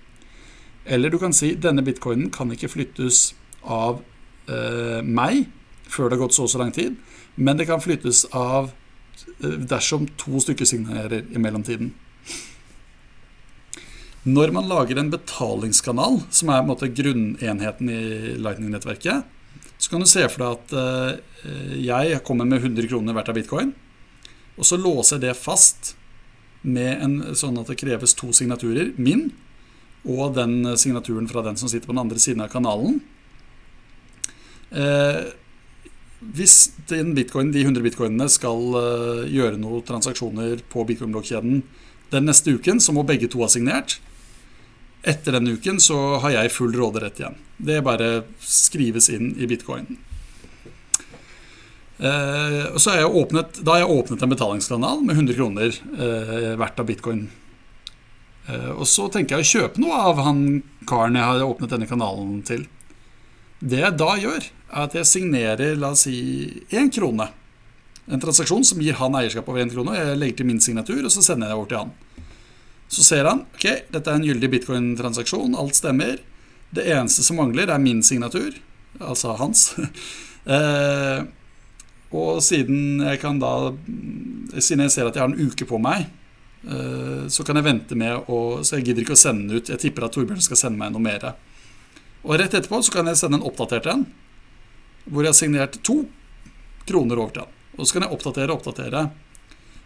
[0.87, 4.01] Eller du kan si denne bitcoinen kan ikke flyttes av
[4.49, 5.47] eh, meg
[5.91, 6.97] før det har gått så og så lang tid,
[7.37, 8.73] men det kan flyttes av
[9.43, 11.93] eh, dersom to stykker signerer i mellomtiden.
[14.27, 18.03] Når man lager en betalingskanal, som er måte, grunnenheten i
[18.43, 19.23] Lightning-nettverket,
[19.79, 23.37] så kan du se for deg at eh, jeg kommer med 100 kroner hvert av
[23.39, 23.71] bitcoin,
[24.57, 25.93] og så låser jeg det fast
[26.67, 28.95] med en, sånn at det kreves to signaturer.
[28.97, 29.29] Min
[30.07, 33.01] og den signaturen fra den som sitter på den andre siden av kanalen.
[34.71, 35.23] Eh,
[36.35, 41.63] hvis bitcoin, de 100 bitcoinene skal eh, gjøre noen transaksjoner på bitcoin-blokkjeden
[42.11, 43.99] den neste uken, så må begge to ha signert.
[45.03, 47.37] Etter denne uken så har jeg full råderett igjen.
[47.57, 49.97] Det bare skrives inn i bitcoin.
[51.97, 55.73] Eh, og så har jeg åpnet, Da har jeg åpnet en betalingskanal med 100 kroner
[55.73, 57.27] eh, verdt av bitcoin.
[58.47, 60.43] Eh, og så tenker jeg å kjøpe noe av han
[60.89, 62.67] karen jeg har åpnet denne kanalen til.
[63.65, 67.31] Det jeg da gjør, er at jeg signerer la oss si én krone.
[68.07, 69.97] En transaksjon som gir han eierskap over én krone.
[69.97, 71.95] Jeg legger til min signatur, og så sender jeg det over til han.
[72.93, 76.21] Så ser han ok, dette er en gyldig bitcoin-transaksjon, alt stemmer.
[76.75, 78.55] Det eneste som mangler, er min signatur,
[79.01, 79.73] altså hans.
[80.57, 81.25] eh,
[82.15, 83.73] Og siden jeg kan da
[84.63, 86.07] Siden jeg ser at jeg har en uke på meg,
[86.65, 89.73] eh, så kan jeg vente med å Så jeg gidder ikke å sende den ut.
[89.73, 91.33] Jeg tipper at Torbjørn skal sende meg noe mer.
[92.25, 94.07] Og rett etterpå så kan jeg sende en oppdatert en,
[95.07, 96.01] hvor jeg har signert to
[96.87, 97.53] kroner over til han.
[97.77, 99.03] Og så kan jeg oppdatere og oppdatere.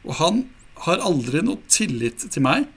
[0.06, 0.44] Og han
[0.86, 2.68] har aldri noe tillit til meg.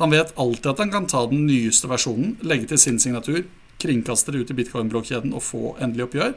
[0.00, 3.42] Han vet alltid at han kan ta den nyeste versjonen, legge til sin signatur,
[3.80, 6.34] kringkaste det ut i bitcoin-blokkjeden og få endelig oppgjør.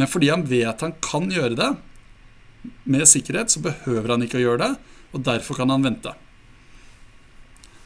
[0.00, 1.70] Men fordi han vet han kan gjøre det
[2.88, 4.70] med sikkerhet, så behøver han ikke å gjøre det,
[5.12, 6.14] og derfor kan han vente.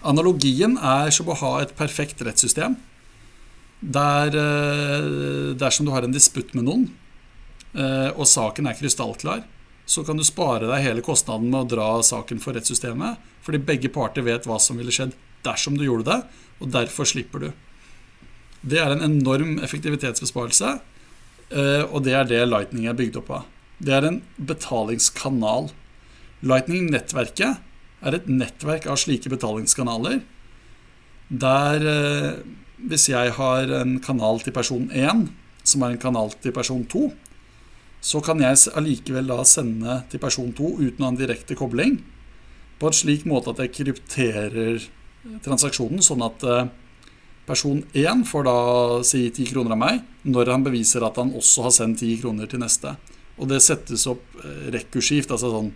[0.06, 2.76] Analogien er som å ha et perfekt rettssystem.
[3.80, 5.10] Der eh,
[5.58, 6.86] dersom du har en disputt med noen,
[7.74, 9.42] eh, og saken er krystallklar,
[9.86, 13.92] så kan du spare deg hele kostnaden med å dra saken for rettssystemet, fordi begge
[13.94, 15.14] parter vet hva som ville skjedd
[15.46, 16.18] dersom du gjorde det,
[16.58, 17.48] og derfor slipper du.
[18.66, 20.74] Det er en enorm effektivitetsbesparelse
[21.50, 23.50] Eh, og det er det Lightning er bygd opp av.
[23.78, 25.70] Det er en betalingskanal.
[26.46, 27.62] Lightning-nettverket
[28.06, 30.22] er et nettverk av slike betalingskanaler.
[31.30, 32.32] Der eh,
[32.90, 35.26] hvis jeg har en kanal til person 1,
[35.66, 37.06] som er en kanal til person 2,
[38.06, 41.98] så kan jeg allikevel da sende til person 2 uten å ha en direkte kobling,
[42.78, 44.84] på en slik måte at jeg krypterer
[45.42, 46.68] transaksjonen, sånn at eh,
[47.48, 48.58] person 1 får da
[49.06, 52.50] si 10 kroner av meg, når han beviser at han også har sendt 10 kroner
[52.50, 52.94] til neste.
[53.40, 55.72] Og det settes opp eh, rekursivt, altså sånn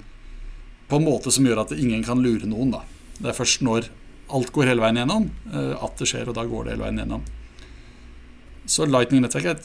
[0.90, 2.72] på en måte som gjør at ingen kan lure noen.
[2.74, 2.84] da.
[3.18, 3.90] Det er først når
[4.34, 7.02] alt går hele veien gjennom, eh, at det skjer, og da går det hele veien
[7.02, 7.26] gjennom.
[8.70, 9.62] Så Lightning-nettverk er,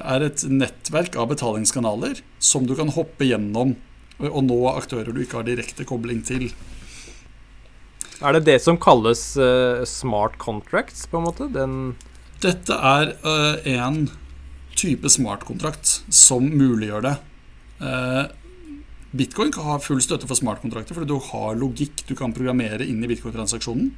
[0.00, 3.76] er, et nettverk av betalingskanaler som du kan hoppe gjennom
[4.22, 6.50] og nå aktører du ikke har direkte kobling til.
[8.22, 11.50] Er det det som kalles uh, smart contracts, på en måte?
[11.52, 11.96] Den
[12.44, 14.06] Dette er uh, en
[14.78, 17.14] type smartkontrakt som muliggjør det.
[17.82, 18.24] Uh,
[19.14, 23.02] Bitcoin kan ha full støtte for smartkontrakter fordi du har logikk du kan programmere inn
[23.04, 23.92] i bitcoin-transaksjonen.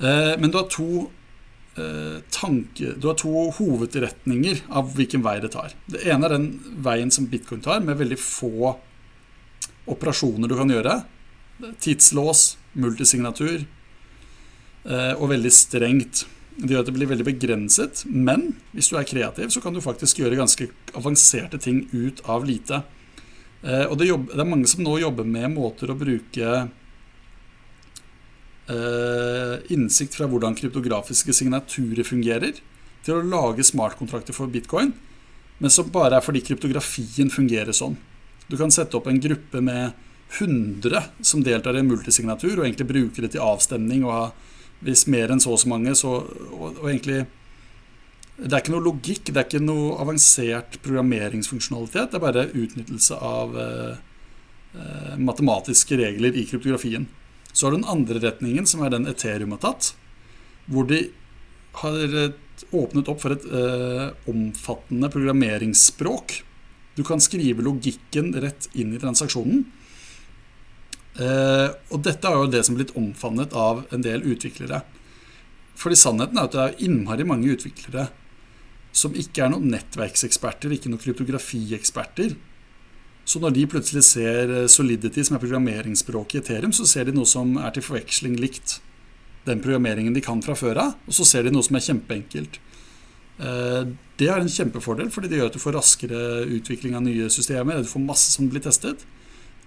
[0.00, 1.06] Men du har to
[2.34, 5.72] tanke, du har to hovedretninger av hvilken vei det tar.
[5.88, 6.48] Det ene er den
[6.82, 8.72] veien som bitcoin tar, med veldig få
[9.88, 10.96] operasjoner du kan gjøre.
[11.80, 12.42] Tidslås,
[12.74, 13.62] multisignatur
[14.90, 16.24] og veldig strengt.
[16.60, 19.80] Det gjør at det blir veldig begrenset, men hvis du er kreativ, så kan du
[19.80, 20.66] faktisk gjøre ganske
[20.98, 22.82] avanserte ting ut av lite.
[23.62, 26.68] Eh, og det, er mange som nå jobber med måter å bruke eh,
[29.72, 32.60] innsikt fra hvordan kryptografiske signaturer fungerer,
[33.04, 34.92] til å lage smartkontrakter for bitcoin,
[35.60, 37.96] men som bare er fordi kryptografien fungerer sånn.
[38.50, 39.96] Du kan sette opp en gruppe med
[40.38, 44.04] 100 som deltar i en multisignatur, og egentlig bruke det til avstemning.
[44.04, 44.24] og ha,
[44.80, 47.26] Hvis mer enn så og så mange, så og, og egentlig
[48.40, 52.08] det er ikke noe logikk, det er ikke noe avansert programmeringsfunksjonalitet.
[52.08, 53.98] Det er bare utnyttelse av eh,
[54.72, 57.04] eh, matematiske regler i kryptografien.
[57.52, 59.92] Så har du den andre retningen, som er den Ethereum har tatt,
[60.70, 61.08] hvor de
[61.80, 62.36] har eh,
[62.76, 66.40] åpnet opp for et eh, omfattende programmeringsspråk.
[66.98, 69.64] Du kan skrive logikken rett inn i transaksjonen.
[71.20, 74.82] Eh, og dette er jo det som er blitt omfavnet av en del utviklere.
[75.80, 78.10] Fordi sannheten er at det er innmari mange utviklere
[78.92, 82.34] som ikke er noen nettverkseksperter, ikke noen kryptografieksperter.
[83.28, 87.14] Så når de plutselig ser eh, Solidity, som er programmeringsspråket i Ethereum, så ser de
[87.16, 88.78] noe som er til forveksling likt
[89.46, 92.60] den programmeringen de kan fra før av, og så ser de noe som er kjempeenkelt.
[93.40, 93.82] Eh,
[94.20, 96.22] det er en kjempefordel, fordi det gjør at du får raskere
[96.58, 97.80] utvikling av nye systemer.
[97.80, 99.06] Du får masse som blir testet.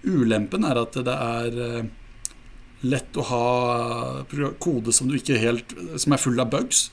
[0.04, 1.86] Ulempen er at det er eh,
[2.84, 3.46] lett å ha
[4.60, 6.90] kode som, helt, som er full av bugs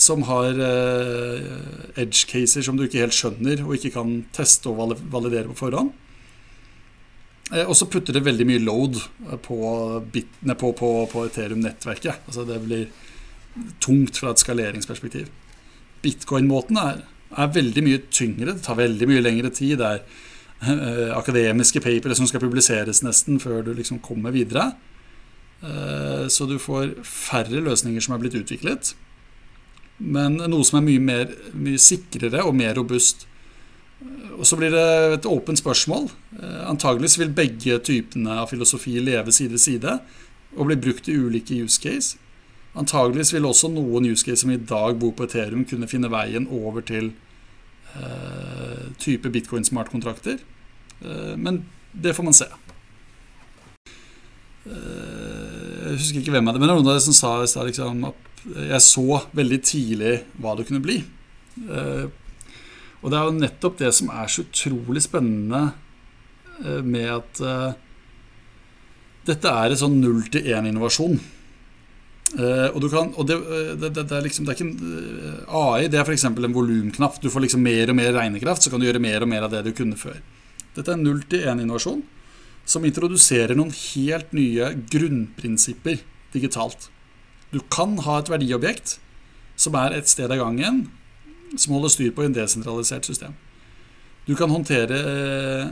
[0.00, 1.48] som har eh,
[2.00, 5.90] edge caser som du ikke helt skjønner og ikke kan teste og validere på forhånd.
[7.52, 8.96] Eh, og så putter det veldig mye load
[9.44, 9.58] på,
[10.14, 12.24] bitene på, på, på Ethereum-nettverket.
[12.30, 12.88] Altså det blir
[13.82, 15.28] tungt fra et skaleringsperspektiv.
[16.00, 17.04] Bitcoin-måten er,
[17.36, 19.76] er, veldig mye tyngre, det tar veldig mye lengre tid.
[19.82, 20.00] Det er
[20.64, 24.70] eh, akademiske papere som skal publiseres nesten før du liksom kommer videre.
[26.32, 28.94] så du får færre løsninger som er blitt utviklet
[30.00, 33.26] men noe som er mye, mer, mye sikrere og mer robust.
[34.40, 34.86] Og så blir det
[35.18, 36.08] et åpent spørsmål.
[36.40, 39.98] Eh, antageligvis vil begge typene av filosofi leve side ved side
[40.56, 42.16] og bli brukt i ulike use case.
[42.74, 46.46] Antageligvis vil også noen use case som i dag bor på Ethereum, kunne finne veien
[46.50, 47.12] over til
[47.94, 50.38] uh, type bitcoin-smartkontrakter.
[51.02, 52.46] Uh, men det får man se.
[54.66, 57.64] Uh, jeg husker ikke hvem av det, men det var noen av dere som sa
[57.66, 61.00] liksom, at jeg så veldig tidlig hva det kunne bli.
[61.68, 62.06] Eh,
[63.00, 65.62] og det er jo nettopp det som er så utrolig spennende
[66.64, 67.76] eh, med at eh,
[69.28, 71.20] dette er en sånn null til én-innovasjon.
[72.30, 73.36] og, kan, og det,
[73.82, 76.24] det, det, er liksom, det er ikke en AI det er f.eks.
[76.30, 77.18] en volumknapp.
[77.20, 79.52] Du får liksom mer og mer regnekraft, så kan du gjøre mer og mer av
[79.52, 80.16] det du kunne før.
[80.76, 82.00] Dette er null til én-innovasjon
[82.70, 86.00] som introduserer noen helt nye grunnprinsipper
[86.32, 86.88] digitalt.
[87.50, 88.98] Du kan ha et verdiobjekt
[89.60, 90.76] som er et sted av gangen,
[91.58, 93.32] som holder styr på en desentralisert system.
[94.28, 95.66] Du kan håndtere eh,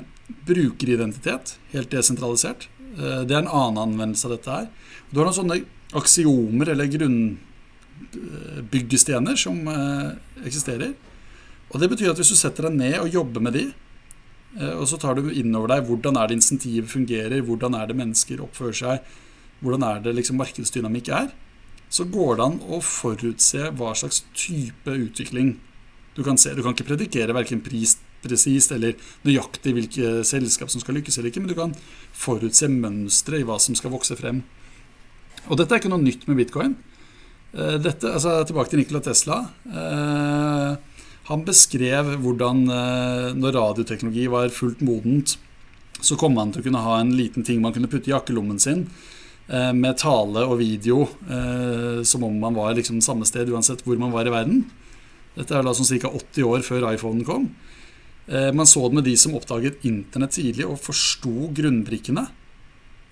[0.48, 2.60] brukeridentitet helt desentralisert.
[2.96, 4.66] Eh, det er en annen anvendelse av dette her.
[5.10, 5.64] Du har noen sånne
[5.98, 10.08] aksiomer eller grunnbyggestener som eh,
[10.48, 10.92] eksisterer.
[11.68, 13.66] Og Det betyr at hvis du setter deg ned og jobber med de,
[14.58, 18.00] og så tar du inn over deg hvordan er det insentivet fungerer, hvordan er det
[18.00, 18.96] mennesker oppfører seg,
[19.60, 21.28] hvordan er det liksom markedsdynamikk er,
[21.88, 25.56] så går det an å forutse hva slags type utvikling
[26.16, 26.52] du kan se.
[26.54, 31.44] Du kan ikke predikere verken presist eller nøyaktig hvilke selskap som skal lykkes eller ikke,
[31.44, 31.74] men du kan
[32.12, 34.42] forutse mønstre i hva som skal vokse frem.
[35.48, 36.76] Og dette er ikke noe nytt med bitcoin.
[37.54, 39.42] Eh, dette, altså Tilbake til Nikola Tesla.
[39.70, 40.76] Eh,
[41.28, 42.62] Han beskrev hvordan
[43.36, 45.34] når radioteknologi var fullt modent,
[46.00, 48.56] så kom han til å kunne ha en liten ting man kunne putte i jakkelommen
[48.62, 48.86] sin
[49.48, 51.06] med tale og video,
[52.04, 54.58] som om man var liksom samme sted uansett hvor man var i verden.
[55.38, 56.10] Dette er da sånn ca.
[56.10, 57.46] 80 år før iPhonen kom.
[58.28, 62.26] Eh, man så det med de som oppdaget Internett tidlig og forsto grunnbrikkene.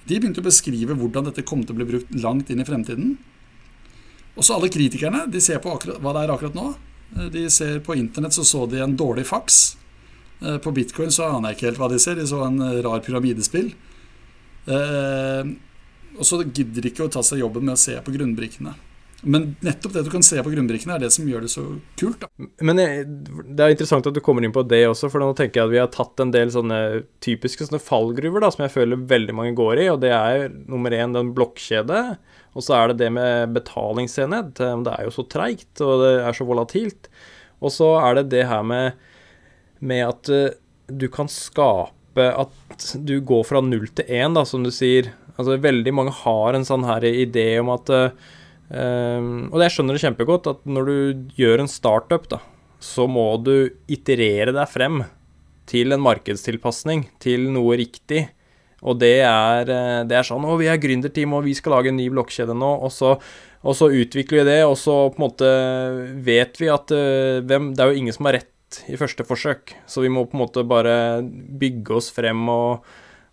[0.07, 3.17] De begynte å beskrive hvordan dette kom til å bli brukt langt inn i fremtiden.
[4.37, 6.67] Også alle kritikerne de ser på akkurat, hva det er akkurat nå.
[7.17, 9.77] Eh, de ser På Internett så så de en dårlig faks.
[10.43, 12.21] Eh, på bitcoin så aner jeg ikke helt hva de ser.
[12.21, 13.73] De så en rar pyramidespill.
[16.17, 18.75] Og så gidder de ikke å ta seg jobben med å se på grunnbrikkene.
[19.27, 21.65] Men nettopp det du kan se på grunnbrikkene, er det som gjør det så
[21.99, 22.21] kult.
[22.21, 22.29] Da.
[22.65, 25.67] Men det er interessant at du kommer inn på det også, for nå tenker jeg
[25.67, 26.81] at vi har tatt en del sånne
[27.25, 29.89] typiske sånne fallgruver da, som jeg føler veldig mange går i.
[29.95, 32.03] Og det er nummer én den blokkjede.
[32.57, 34.55] Og så er det det med betalingsenhet.
[34.61, 37.11] Det er jo så treigt, og det er så volatilt.
[37.65, 38.97] Og så er det det her med,
[39.81, 40.49] med at uh,
[40.87, 41.93] du kan skape
[42.31, 45.11] at du går fra null til én, som du sier.
[45.37, 48.11] Altså Veldig mange har en sånn her idé om at uh,
[48.67, 52.41] og jeg skjønner det kjempegodt at når du gjør en startup, da,
[52.83, 55.05] så må du iterere deg frem
[55.71, 58.25] til en markedstilpasning, til noe riktig.
[58.87, 61.91] Og det er, eh, det er sånn Å, vi er gründerteam, og vi skal lage
[61.91, 62.73] en ny blokkjede nå.
[62.87, 63.15] Og så,
[63.63, 65.49] og så, utvikler vi det, og så på en måte
[66.27, 69.73] vet vi at uh, hvem Det er jo ingen som har rett i første forsøk,
[69.87, 72.87] så vi må på en måte bare bygge oss frem og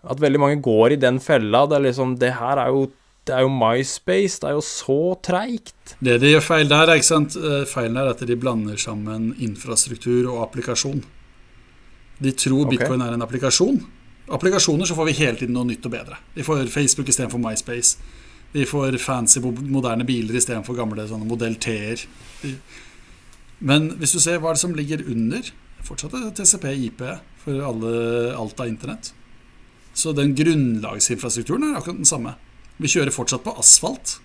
[0.04, 1.66] At veldig mange går i den fella.
[1.70, 2.92] Det er liksom Det her er jo
[3.24, 4.40] det er jo MySpace.
[4.42, 5.96] Det er jo så treigt.
[6.04, 7.38] Det de gjør feil der, er ikke sant?
[7.40, 11.00] Eh, feilen er at de blander sammen infrastruktur og applikasjon.
[12.20, 12.76] De tror okay.
[12.76, 13.80] bitcoin er en applikasjon.
[14.34, 16.20] Applikasjoner så får vi hele tiden noe nytt og bedre.
[16.36, 17.96] Vi får Facebook istedenfor MySpace.
[18.54, 22.04] Vi får fancy, moderne biler istedenfor gamle sånne modell T-er.
[23.64, 25.48] Men hvis du ser hva det som ligger under
[25.84, 27.02] Fortsatt er TCP-IP
[27.44, 27.90] for alle,
[28.40, 29.10] alt av internett.
[29.94, 32.36] Så den grunnlagsinfrastrukturen er akkurat den samme.
[32.82, 34.18] Vi kjører fortsatt på asfalt.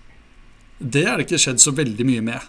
[0.79, 2.47] Det er det ikke skjedd så veldig mye med.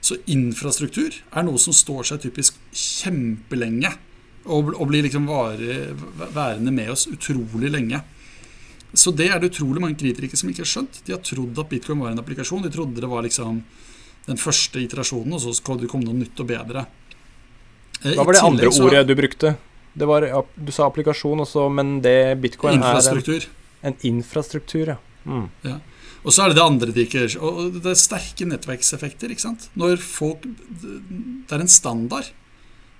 [0.00, 3.92] Så infrastruktur er noe som står seg typisk kjempelenge.
[4.48, 5.90] Og, og blir liksom vare,
[6.32, 8.00] værende med oss utrolig lenge.
[8.96, 11.02] Så det er det utrolig mange kritikere som ikke har skjønt.
[11.04, 12.64] De har trodd at bitcoin var en applikasjon.
[12.64, 13.60] De trodde det var liksom
[14.28, 16.86] den første iterasjonen, og så kom det noe nytt og bedre.
[18.02, 19.54] Eh, Hva var det andre ordet du brukte?
[19.94, 23.46] Var, du sa applikasjon også, men det bitcoin infrastruktur.
[23.46, 24.98] er en, en infrastruktur, ja.
[25.28, 25.46] Mm.
[25.64, 25.78] Ja.
[26.24, 29.30] Og så er det det andre de ikke Og det er sterke nettverkseffekter.
[29.30, 29.68] ikke sant?
[29.78, 32.30] Når folk Det er en standard.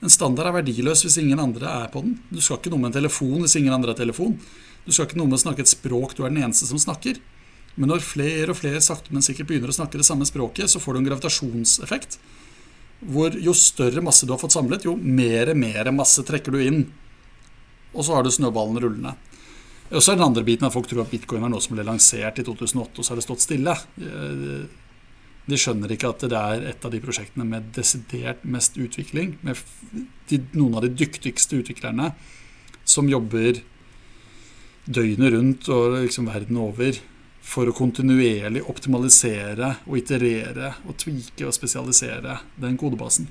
[0.03, 2.19] En standard er verdiløs hvis ingen andre er på den.
[2.31, 4.39] Du skal ikke noe med en telefon hvis ingen andre har telefon.
[4.87, 7.19] Du skal ikke noe med å snakke et språk du er den eneste som snakker.
[7.79, 10.81] Men når flere og flere sakte, men sikkert begynner å snakke det samme språket, så
[10.83, 12.19] får du en gravitasjonseffekt.
[12.99, 16.83] Hvor jo større masse du har fått samlet, jo mer, mer masse trekker du inn.
[17.95, 19.15] Og så har du snøballen rullende.
[19.89, 21.87] Og så er den andre biten at folk tror at bitcoin er noe som ble
[21.87, 23.75] lansert i 2008, og så har det stått stille.
[25.49, 29.39] De skjønner ikke at det er et av de prosjektene med desidert mest utvikling.
[29.47, 29.63] Med
[30.29, 32.11] de, noen av de dyktigste utviklerne
[32.89, 33.63] som jobber
[34.89, 37.01] døgnet rundt og liksom verden over
[37.45, 43.29] for å kontinuerlig optimalisere og iterere og tvike og spesialisere den kodebasen.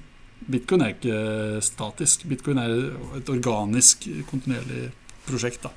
[0.47, 2.23] Bitcoin er ikke statisk.
[2.29, 2.73] Bitcoin er
[3.17, 4.87] et organisk, kontinuerlig
[5.27, 5.65] prosjekt.
[5.65, 5.73] da.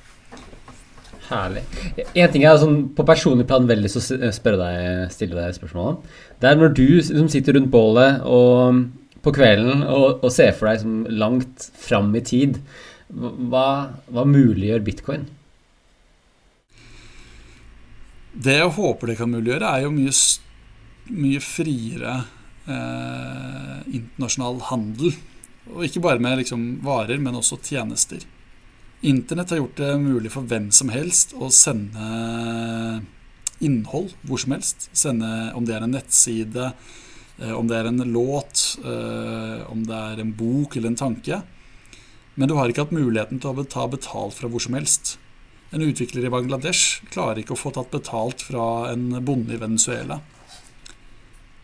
[1.31, 1.63] Herlig.
[2.19, 5.99] En ting jeg sånn, på personlig plan veldig så deg, stille deg spørsmål om.
[6.41, 8.81] Det er når du som sitter rundt bålet og,
[9.23, 12.59] på kvelden og, og ser for deg som langt fram i tid,
[13.11, 15.29] hva, hva muliggjør bitcoin?
[18.31, 20.13] Det jeg håper det kan muliggjøre, er jo mye,
[21.11, 22.13] mye friere
[22.65, 25.15] eh, internasjonal handel.
[25.71, 28.23] Og ikke bare med liksom, varer, men også tjenester.
[29.01, 33.01] Internett har gjort det mulig for hvem som helst å sende
[33.61, 34.89] innhold hvor som helst.
[34.97, 36.71] Sende om det er en nettside,
[37.39, 41.41] eh, om det er en låt, eh, om det er en bok eller en tanke.
[42.35, 45.17] Men du har ikke hatt muligheten til å ta betalt fra hvor som helst.
[45.71, 50.19] En utvikler i Bangladesh klarer ikke å få tatt betalt fra en bonde i Venezuela.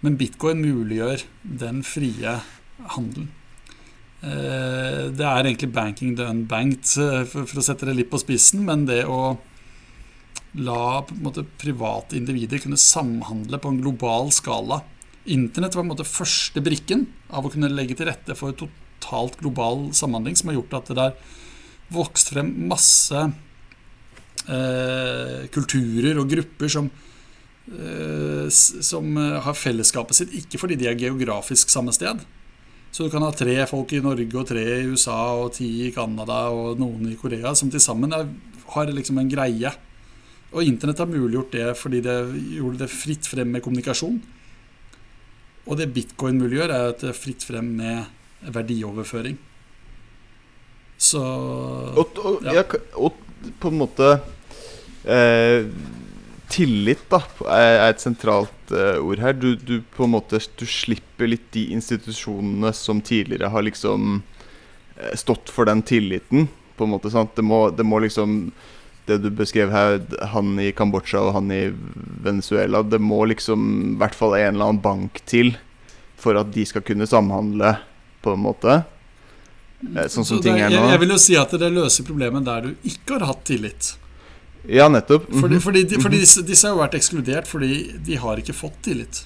[0.05, 1.25] Men bitcoin muliggjør
[1.63, 2.37] den frie
[2.95, 3.31] handelen.
[4.23, 8.63] Eh, det er egentlig banking the unbanked, eh, for å sette det litt på spissen.
[8.65, 9.37] Men det å
[10.55, 14.81] la måte, private individer kunne samhandle på en global skala
[15.27, 17.01] Internett var måte første brikken
[17.35, 20.95] av å kunne legge til rette for totalt global samhandling, som har gjort at det
[21.01, 21.17] der
[21.91, 23.25] vokst frem masse
[24.47, 26.89] eh, kulturer og grupper som,
[27.71, 32.25] eh, som har fellesskapet sitt, ikke fordi de er geografisk samme sted,
[32.91, 35.91] Så du kan ha tre folk i Norge og tre i USA og ti i
[35.91, 39.71] Canada og noen i Korea som til sammen har liksom en greie.
[40.53, 42.15] Og internett har muliggjort det fordi det
[42.55, 44.21] gjorde det fritt frem med kommunikasjon.
[45.67, 48.05] Og det bitcoin muliggjør, er at det er fritt frem med
[48.55, 49.37] verdioverføring.
[50.97, 52.61] Så og, og, ja.
[52.61, 52.63] Ja,
[52.97, 53.17] og
[53.61, 54.15] på en måte
[55.07, 55.69] eh,
[56.47, 57.19] Tillit da
[57.51, 59.35] er et sentralt uh, ord her.
[59.35, 65.13] Du, du, på en måte Du slipper litt de institusjonene som tidligere har liksom uh,
[65.19, 66.47] stått for den tilliten.
[66.79, 67.35] På en måte sant?
[67.35, 68.53] Det må, det må liksom
[69.07, 69.99] Det du beskrev her,
[70.31, 71.67] han i Kambodsja og han i
[72.23, 75.55] Venezuela Det må liksom i hvert fall en eller annen bank til
[76.17, 77.75] for at de skal kunne samhandle,
[78.25, 78.79] på en måte.
[79.83, 80.79] Uh, sånn som Så ting er nå.
[80.79, 83.91] Jeg, jeg vil jo si at det løser problemet der du ikke har hatt tillit.
[84.65, 85.29] Ja, nettopp.
[85.29, 85.41] Mm -hmm.
[85.41, 88.81] fordi, fordi, de, fordi disse, disse, har jo vært ekskludert fordi de har ikke fått
[88.81, 89.25] tillit.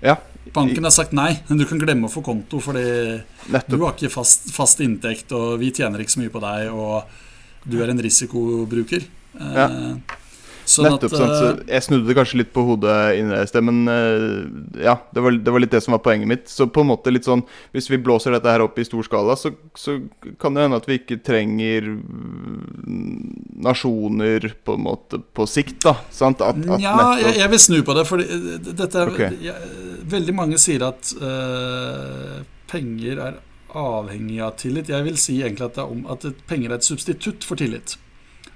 [0.00, 0.16] Ja.
[0.52, 3.20] Banken har sagt nei, men du kan glemme å få konto fordi
[3.52, 3.70] nettopp.
[3.70, 7.04] du har ikke fast, fast, inntekt, og vi tjener ikke så mye på deg, og
[7.64, 9.02] du er en risikobruker.
[9.38, 9.66] Ja.
[9.68, 9.96] Eh,
[10.68, 11.14] Sånn Nettopp.
[11.16, 14.44] At, så eh, jeg snudde det kanskje litt på hodet inni det men uh,
[14.82, 16.44] ja, det var, det var, litt det som var poenget mitt.
[16.52, 17.42] Så på en måte litt sånn
[17.72, 19.96] Hvis vi blåser dette her opp i stor skala, så, så
[20.42, 21.88] kan det hende at vi ikke trenger
[23.68, 25.96] nasjoner på en måte på sikt, da.
[26.14, 26.44] Sant?
[26.44, 28.22] At, at ja, jeg, jeg, vil snu på det, for
[28.68, 29.38] dette er okay.
[29.42, 29.74] jeg,
[30.08, 32.38] Veldig mange sier at uh,
[32.70, 33.40] penger er
[33.76, 34.88] avhengig av tillit.
[34.92, 37.98] Jeg vil si egentlig at, om, at penger er et substitutt for tillit.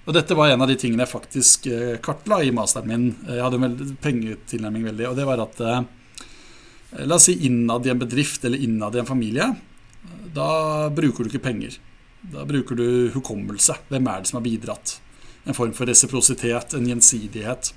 [0.03, 3.05] Og dette var en av de tingene jeg faktisk eh, kartla i masteren min.
[3.29, 5.83] Jeg hadde en pengetilnærming veldig, og det var at eh,
[7.07, 9.47] La oss si innad i en bedrift eller innad i en familie.
[10.35, 11.79] Da bruker du ikke penger.
[12.35, 13.79] Da bruker du hukommelse.
[13.89, 14.99] Hvem er det som har bidratt?
[15.49, 17.71] En form for resiprositet, en gjensidighet.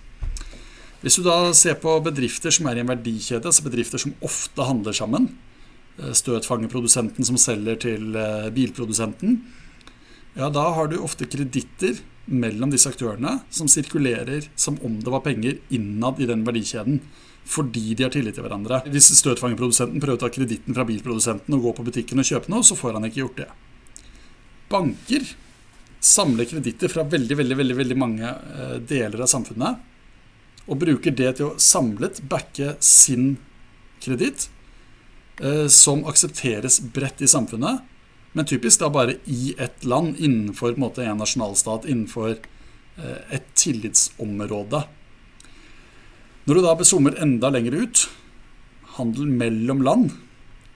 [0.99, 4.67] Hvis du da ser på bedrifter som er i en verdikjede, altså bedrifter som ofte
[4.67, 5.29] handler sammen,
[6.01, 8.19] eh, støtfangerprodusenten som selger til
[8.57, 9.39] bilprodusenten,
[10.35, 15.23] ja, da har du ofte kreditter mellom disse aktørene som sirkulerer som om det var
[15.25, 16.99] penger innad i den verdikjeden.
[17.45, 18.81] Fordi de har tillit til hverandre.
[18.89, 22.65] Hvis støtfangerprodusenten prøver å ta kreditten fra bilprodusenten og gå på butikken og kjøpe noe,
[22.65, 23.49] så får han ikke gjort det.
[24.71, 25.27] Banker
[26.05, 29.85] samler kreditter fra veldig, veldig, veldig, veldig mange eh, deler av samfunnet.
[30.65, 33.35] Og bruker det til å samlet backe sin
[34.01, 34.47] kreditt,
[35.37, 37.85] eh, som aksepteres bredt i samfunnet
[38.35, 43.45] men typisk da bare i ett land, innenfor en, måte, en nasjonalstat, innenfor eh, et
[43.55, 44.81] tillitsområde.
[46.43, 48.01] Når du da besommer enda lenger ut,
[48.97, 50.11] handel mellom land,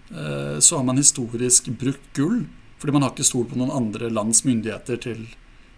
[0.08, 2.46] eh, så har man historisk brukt gull.
[2.80, 5.28] Fordi man har ikke stolt på noen andre lands myndigheter til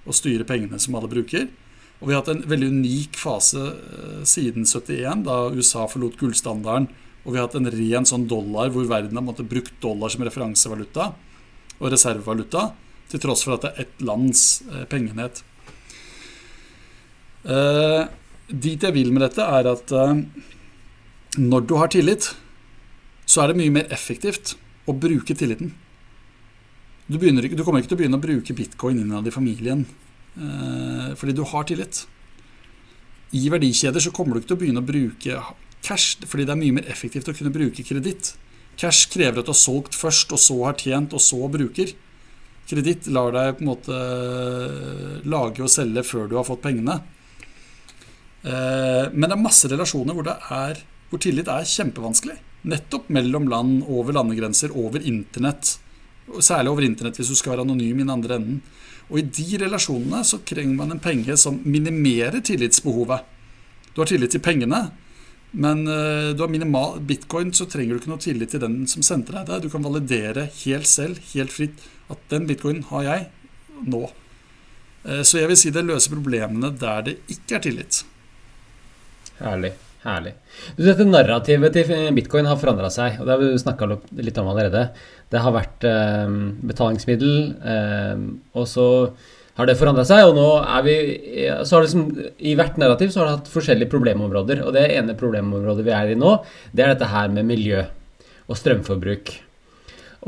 [0.06, 1.50] å styre pengene som alle bruker.
[1.98, 6.92] Og vi har hatt en veldig unik fase eh, siden 71, da USA forlot gullstandarden.
[7.26, 10.30] Og vi har hatt en ren sånn dollar hvor verden har måttet brukt dollar som
[10.30, 11.10] referansevaluta
[11.82, 12.70] og reservevaluta,
[13.12, 14.90] til tross for at det er ett lands pengenhet.
[14.92, 15.42] pengeenhet.
[17.42, 18.04] Eh,
[18.52, 20.22] dit jeg vil med dette, er at eh,
[21.42, 22.32] når du har tillit,
[23.26, 24.56] så er det mye mer effektivt
[24.90, 25.74] å bruke tilliten.
[27.08, 29.84] Du, begynner, du kommer ikke til å begynne å bruke bitcoin innad i familien
[30.38, 32.06] eh, fordi du har tillit.
[33.36, 35.42] I verdikjeder så kommer du ikke til å begynne å bruke
[35.82, 38.36] cash fordi det er mye mer effektivt å kunne bruke kreditt.
[38.80, 41.94] Cash krever at du har solgt først, og så har tjent, og så bruker.
[42.70, 47.02] Kreditt lar deg på en måte eh, lage og selge før du har fått pengene.
[48.42, 50.80] Eh, men det er masse relasjoner hvor, er,
[51.12, 52.38] hvor tillit er kjempevanskelig.
[52.72, 55.76] Nettopp mellom land, over landegrenser, over internett.
[56.40, 58.62] Særlig over internett hvis du skal være anonym i den andre enden.
[59.12, 63.26] Og i de relasjonene så trenger man en penge som minimerer tillitsbehovet.
[63.92, 64.86] Du har tillit til pengene,
[65.52, 69.04] men uh, du har minimal bitcoin, så trenger du ikke noe tillit til den som
[69.04, 69.60] sendte deg det.
[69.66, 73.26] Du kan validere helt selv, helt fritt, at den bitcoinen har jeg
[73.92, 74.06] nå.
[75.04, 78.04] Uh, så jeg vil si det løser problemene der det ikke er tillit.
[79.42, 79.74] Herlig.
[80.02, 80.32] Herlig.
[80.78, 83.90] Du, dette narrativet til bitcoin har forandra seg, og det har vi snakka
[84.24, 84.88] litt om allerede.
[85.30, 86.40] Det har vært uh,
[86.72, 87.36] betalingsmiddel,
[88.56, 88.88] og så
[89.62, 90.26] har det forandra seg.
[90.30, 90.98] Og nå er vi
[91.62, 94.66] så har det liksom, I hvert narrativ så har det hatt forskjellige problemområder.
[94.66, 96.36] Og det ene problemområdet vi er i nå,
[96.76, 97.86] det er dette her med miljø
[98.52, 99.32] og strømforbruk.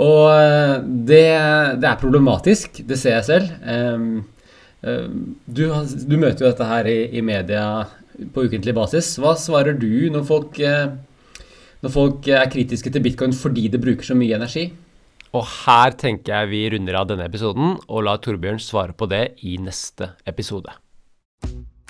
[0.03, 0.77] Og eh,
[1.09, 1.25] det,
[1.81, 3.51] det er problematisk, det ser jeg selv.
[4.83, 7.85] Du, du møter jo dette her i, i, media
[8.33, 9.15] på ukentlig basis.
[9.21, 10.91] Hva svarer du når folk, eh,
[11.83, 14.69] når folk er kritiske til bitcoin fordi det bruker så mye energi?
[15.33, 19.23] Og her tenker jeg vi runder av denne episoden og lar Torbjørn svare på det
[19.41, 20.69] i neste episode.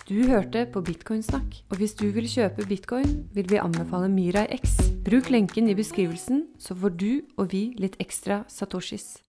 [0.07, 4.75] Du hørte på Bitcoinsnakk, og hvis du vil kjøpe bitcoin, vil vi anbefale Mirai X.
[5.03, 9.23] Bruk lenken i beskrivelsen, så får du og vi litt ekstra satoshis.